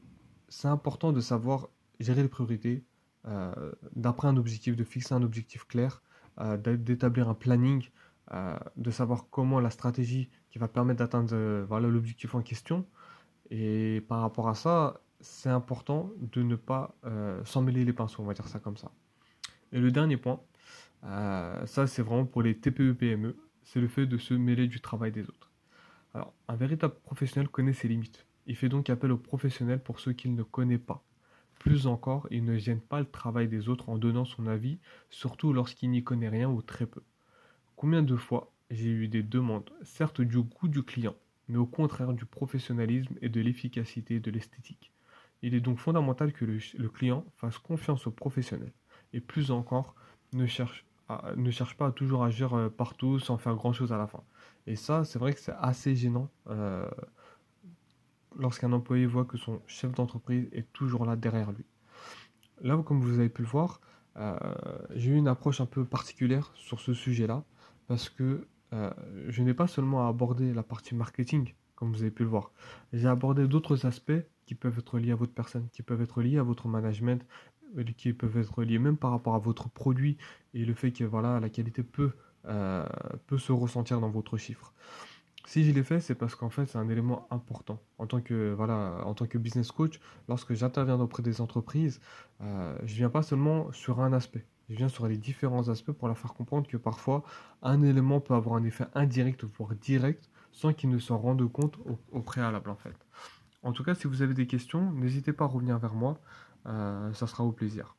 c'est 0.49 0.69
important 0.69 1.13
de 1.13 1.21
savoir 1.21 1.69
gérer 2.01 2.23
les 2.23 2.29
priorités, 2.29 2.85
euh, 3.27 3.73
d'après 3.97 4.29
un 4.29 4.37
objectif, 4.37 4.77
de 4.77 4.85
fixer 4.85 5.15
un 5.15 5.23
objectif 5.23 5.67
clair, 5.67 6.03
euh, 6.41 6.57
d'établir 6.57 7.29
un 7.29 7.35
planning, 7.35 7.89
de 8.77 8.91
savoir 8.91 9.31
comment 9.31 9.59
la 9.59 9.71
stratégie 9.71 10.29
qui 10.51 10.59
va 10.59 10.69
permettre 10.69 10.99
d'atteindre 10.99 11.65
voilà, 11.67 11.89
l'objectif 11.89 12.35
en 12.35 12.43
question. 12.43 12.85
Et 13.51 14.05
par 14.07 14.21
rapport 14.21 14.51
à 14.51 14.55
ça, 14.55 15.01
c'est 15.21 15.49
important 15.49 16.11
de 16.21 16.43
ne 16.43 16.55
pas 16.55 16.95
s'en 17.45 17.63
mêler 17.63 17.87
les 17.87 17.95
pinceaux, 17.95 18.23
on 18.23 18.27
va 18.27 18.35
dire 18.35 18.47
ça 18.47 18.59
comme 18.59 18.77
ça. 18.77 18.93
Et 19.73 19.81
le 19.81 19.91
dernier 19.91 20.19
point, 20.19 20.43
euh, 21.05 21.67
ça, 21.67 21.87
c'est 21.87 22.03
vraiment 22.03 22.27
pour 22.27 22.43
les 22.43 22.57
TPE-PME. 22.57 23.37
C'est 23.63 23.81
le 23.81 23.89
fait 23.89 24.07
de 24.07 24.19
se 24.19 24.35
mêler 24.35 24.67
du 24.67 24.81
travail 24.81 25.13
des 25.13 25.29
autres. 25.29 25.51
Alors, 26.15 26.33
un 26.49 26.57
véritable 26.57 26.95
professionnel 27.05 27.49
connaît 27.49 27.73
ses 27.73 27.89
limites. 27.89 28.27
Il 28.49 28.57
fait 28.57 28.71
donc 28.71 28.89
appel 28.89 29.13
aux 29.13 29.19
professionnels 29.19 29.83
pour 29.83 30.01
ceux 30.01 30.15
qu'il 30.15 30.35
ne 30.35 30.43
connaît 30.43 30.79
pas. 30.79 31.05
Plus 31.59 31.87
encore, 31.87 32.27
il 32.31 32.45
ne 32.45 32.57
gêne 32.57 32.81
pas 32.81 32.99
le 32.99 33.07
travail 33.07 33.47
des 33.47 33.69
autres 33.69 33.91
en 33.91 33.99
donnant 33.99 34.25
son 34.25 34.47
avis, 34.47 34.79
surtout 35.11 35.53
lorsqu'il 35.53 35.91
n'y 35.91 36.03
connaît 36.03 36.31
rien 36.31 36.49
ou 36.49 36.63
très 36.63 36.87
peu. 36.87 37.03
Combien 37.77 38.03
de 38.03 38.17
fois 38.17 38.51
j'ai 38.71 38.89
eu 38.89 39.07
des 39.07 39.23
demandes, 39.23 39.71
certes 39.83 40.23
du 40.23 40.41
goût 40.41 40.69
du 40.69 40.83
client, 40.83 41.15
mais 41.49 41.59
au 41.59 41.67
contraire 41.67 42.15
du 42.15 42.25
professionnalisme 42.25 43.15
et 43.21 43.29
de 43.29 43.41
l'efficacité 43.41 44.19
de 44.19 44.31
l'esthétique. 44.31 44.93
Il 45.43 45.55
est 45.55 45.61
donc 45.61 45.79
fondamental 45.79 46.33
que 46.33 46.47
le, 46.47 46.89
client 46.89 47.25
fasse 47.37 47.59
confiance 47.59 48.07
aux 48.07 48.11
professionnels, 48.11 48.73
et 49.13 49.21
plus 49.21 49.51
encore, 49.51 49.95
ne 50.33 50.47
cherche 50.47 50.85
ne 51.37 51.51
cherche 51.51 51.75
pas 51.75 51.87
à 51.87 51.93
toujours 51.93 52.23
agir 52.23 52.53
euh, 52.53 52.69
partout 52.69 53.19
sans 53.19 53.39
faire 53.39 53.55
grand 53.55 53.73
chose 53.73 53.95
à 53.95 53.97
la 53.97 54.07
fin. 54.07 54.23
Et 54.67 54.77
ça, 54.77 55.05
c'est 55.05 55.19
vrai 55.19 55.33
que 55.33 55.41
c'est 55.41 55.55
assez 55.59 55.97
gênant 55.97 56.29
euh, 56.51 56.87
lorsqu'un 58.37 58.73
employé 58.73 59.07
voit 59.07 59.25
que 59.25 59.37
son 59.37 59.61
chef 59.67 59.93
d'entreprise 59.93 60.49
est 60.53 60.73
toujours 60.73 61.05
là 61.05 61.17
derrière 61.17 61.53
lui. 61.53 61.65
Là, 62.61 62.77
comme 62.85 63.01
vous 63.01 63.19
avez 63.19 63.29
pu 63.29 63.43
le 63.43 63.49
voir, 63.49 63.81
euh, 64.17 64.37
j'ai 64.95 65.11
eu 65.11 65.17
une 65.17 65.29
approche 65.29 65.61
un 65.61 65.67
peu 65.67 65.85
particulière 65.85 66.51
sur 66.55 66.81
ce 66.81 66.93
sujet-là 66.93 67.45
parce 67.87 68.09
que 68.09 68.47
je 69.29 69.43
n'ai 69.43 69.55
pas 69.55 69.67
seulement 69.67 70.05
à 70.05 70.11
aborder 70.11 70.53
la 70.53 70.63
partie 70.63 70.95
marketing, 70.95 71.55
comme 71.75 71.91
vous 71.91 72.03
avez 72.03 72.11
pu 72.11 72.25
le 72.25 72.29
voir. 72.29 72.53
J'ai 72.93 73.09
abordé 73.09 73.49
d'autres 73.49 73.87
aspects 73.87 74.21
qui 74.49 74.55
peuvent 74.55 74.79
être 74.79 74.99
liés 74.99 75.13
à 75.13 75.15
votre 75.15 75.33
personne, 75.33 75.69
qui 75.73 75.83
peuvent 75.83 76.01
être 76.01 76.23
liés 76.23 76.39
à 76.39 76.43
votre 76.43 76.69
management, 76.69 77.25
euh, 77.77 77.85
qui 77.97 78.15
peuvent 78.15 78.39
être 78.39 78.63
liés 78.63 78.79
même 78.79 78.97
par 78.97 79.11
rapport 79.11 79.35
à 79.35 79.39
votre 79.39 79.69
produit 79.69 80.17
et 80.55 80.65
le 80.65 80.73
fait 80.73 80.91
que 80.91 81.05
voilà, 81.05 81.39
la 81.39 81.51
qualité 81.51 81.85
euh, 82.47 82.87
peut 83.27 83.39
se 83.39 83.53
ressentir 83.53 84.01
dans 84.01 84.09
votre 84.09 84.39
chiffre. 84.39 84.73
Si 85.49 85.65
je 85.65 85.73
l'ai 85.73 85.83
fait, 85.83 86.01
c'est 86.01 86.15
parce 86.15 86.35
qu'en 86.35 86.51
fait, 86.51 86.67
c'est 86.67 86.77
un 86.77 86.91
élément 86.91 87.27
important. 87.31 87.81
En 87.97 88.07
tant 88.07 88.21
que, 88.21 89.39
business 89.39 89.73
coach, 89.73 89.99
lorsque 90.29 90.53
j'interviens 90.53 91.01
auprès 91.01 91.23
des 91.23 91.41
entreprises, 91.41 92.03
euh, 92.43 92.77
je 92.85 92.95
viens 92.97 93.09
pas 93.09 93.23
seulement 93.23 93.73
sur 93.73 94.01
un 94.01 94.13
aspect. 94.13 94.45
Je 94.69 94.75
viens 94.75 94.91
sur 94.91 95.07
les 95.09 95.17
différents 95.17 95.71
aspects 95.71 95.93
pour 95.93 96.07
leur 96.07 96.19
faire 96.19 96.35
comprendre 96.35 96.69
que 96.69 96.77
parfois, 96.77 97.25
un 97.63 97.81
élément 97.83 98.21
peut 98.21 98.35
avoir 98.35 98.57
un 98.57 98.65
effet 98.65 98.85
indirect, 98.95 99.45
voire 99.57 99.75
direct, 99.75 100.29
sans 100.53 100.75
qu'ils 100.75 100.91
ne 100.91 100.99
s'en 100.99 101.17
rendent 101.17 101.51
compte 101.51 101.79
au, 101.87 101.99
au 102.13 102.21
préalable, 102.21 102.69
en 102.69 102.77
fait. 102.77 103.07
En 103.63 103.73
tout 103.73 103.85
cas, 103.85 103.95
si 103.95 104.07
vous 104.07 104.21
avez 104.21 104.35
des 104.35 104.47
questions, 104.47 104.93
n'hésitez 104.93 105.33
pas 105.33 105.45
à 105.45 105.49
revenir 105.49 105.79
vers 105.79 105.95
moi. 105.95 106.21
Euh, 106.67 107.11
ça 107.15 107.27
sera 107.27 107.43
au 107.45 107.53
plaisir. 107.53 107.97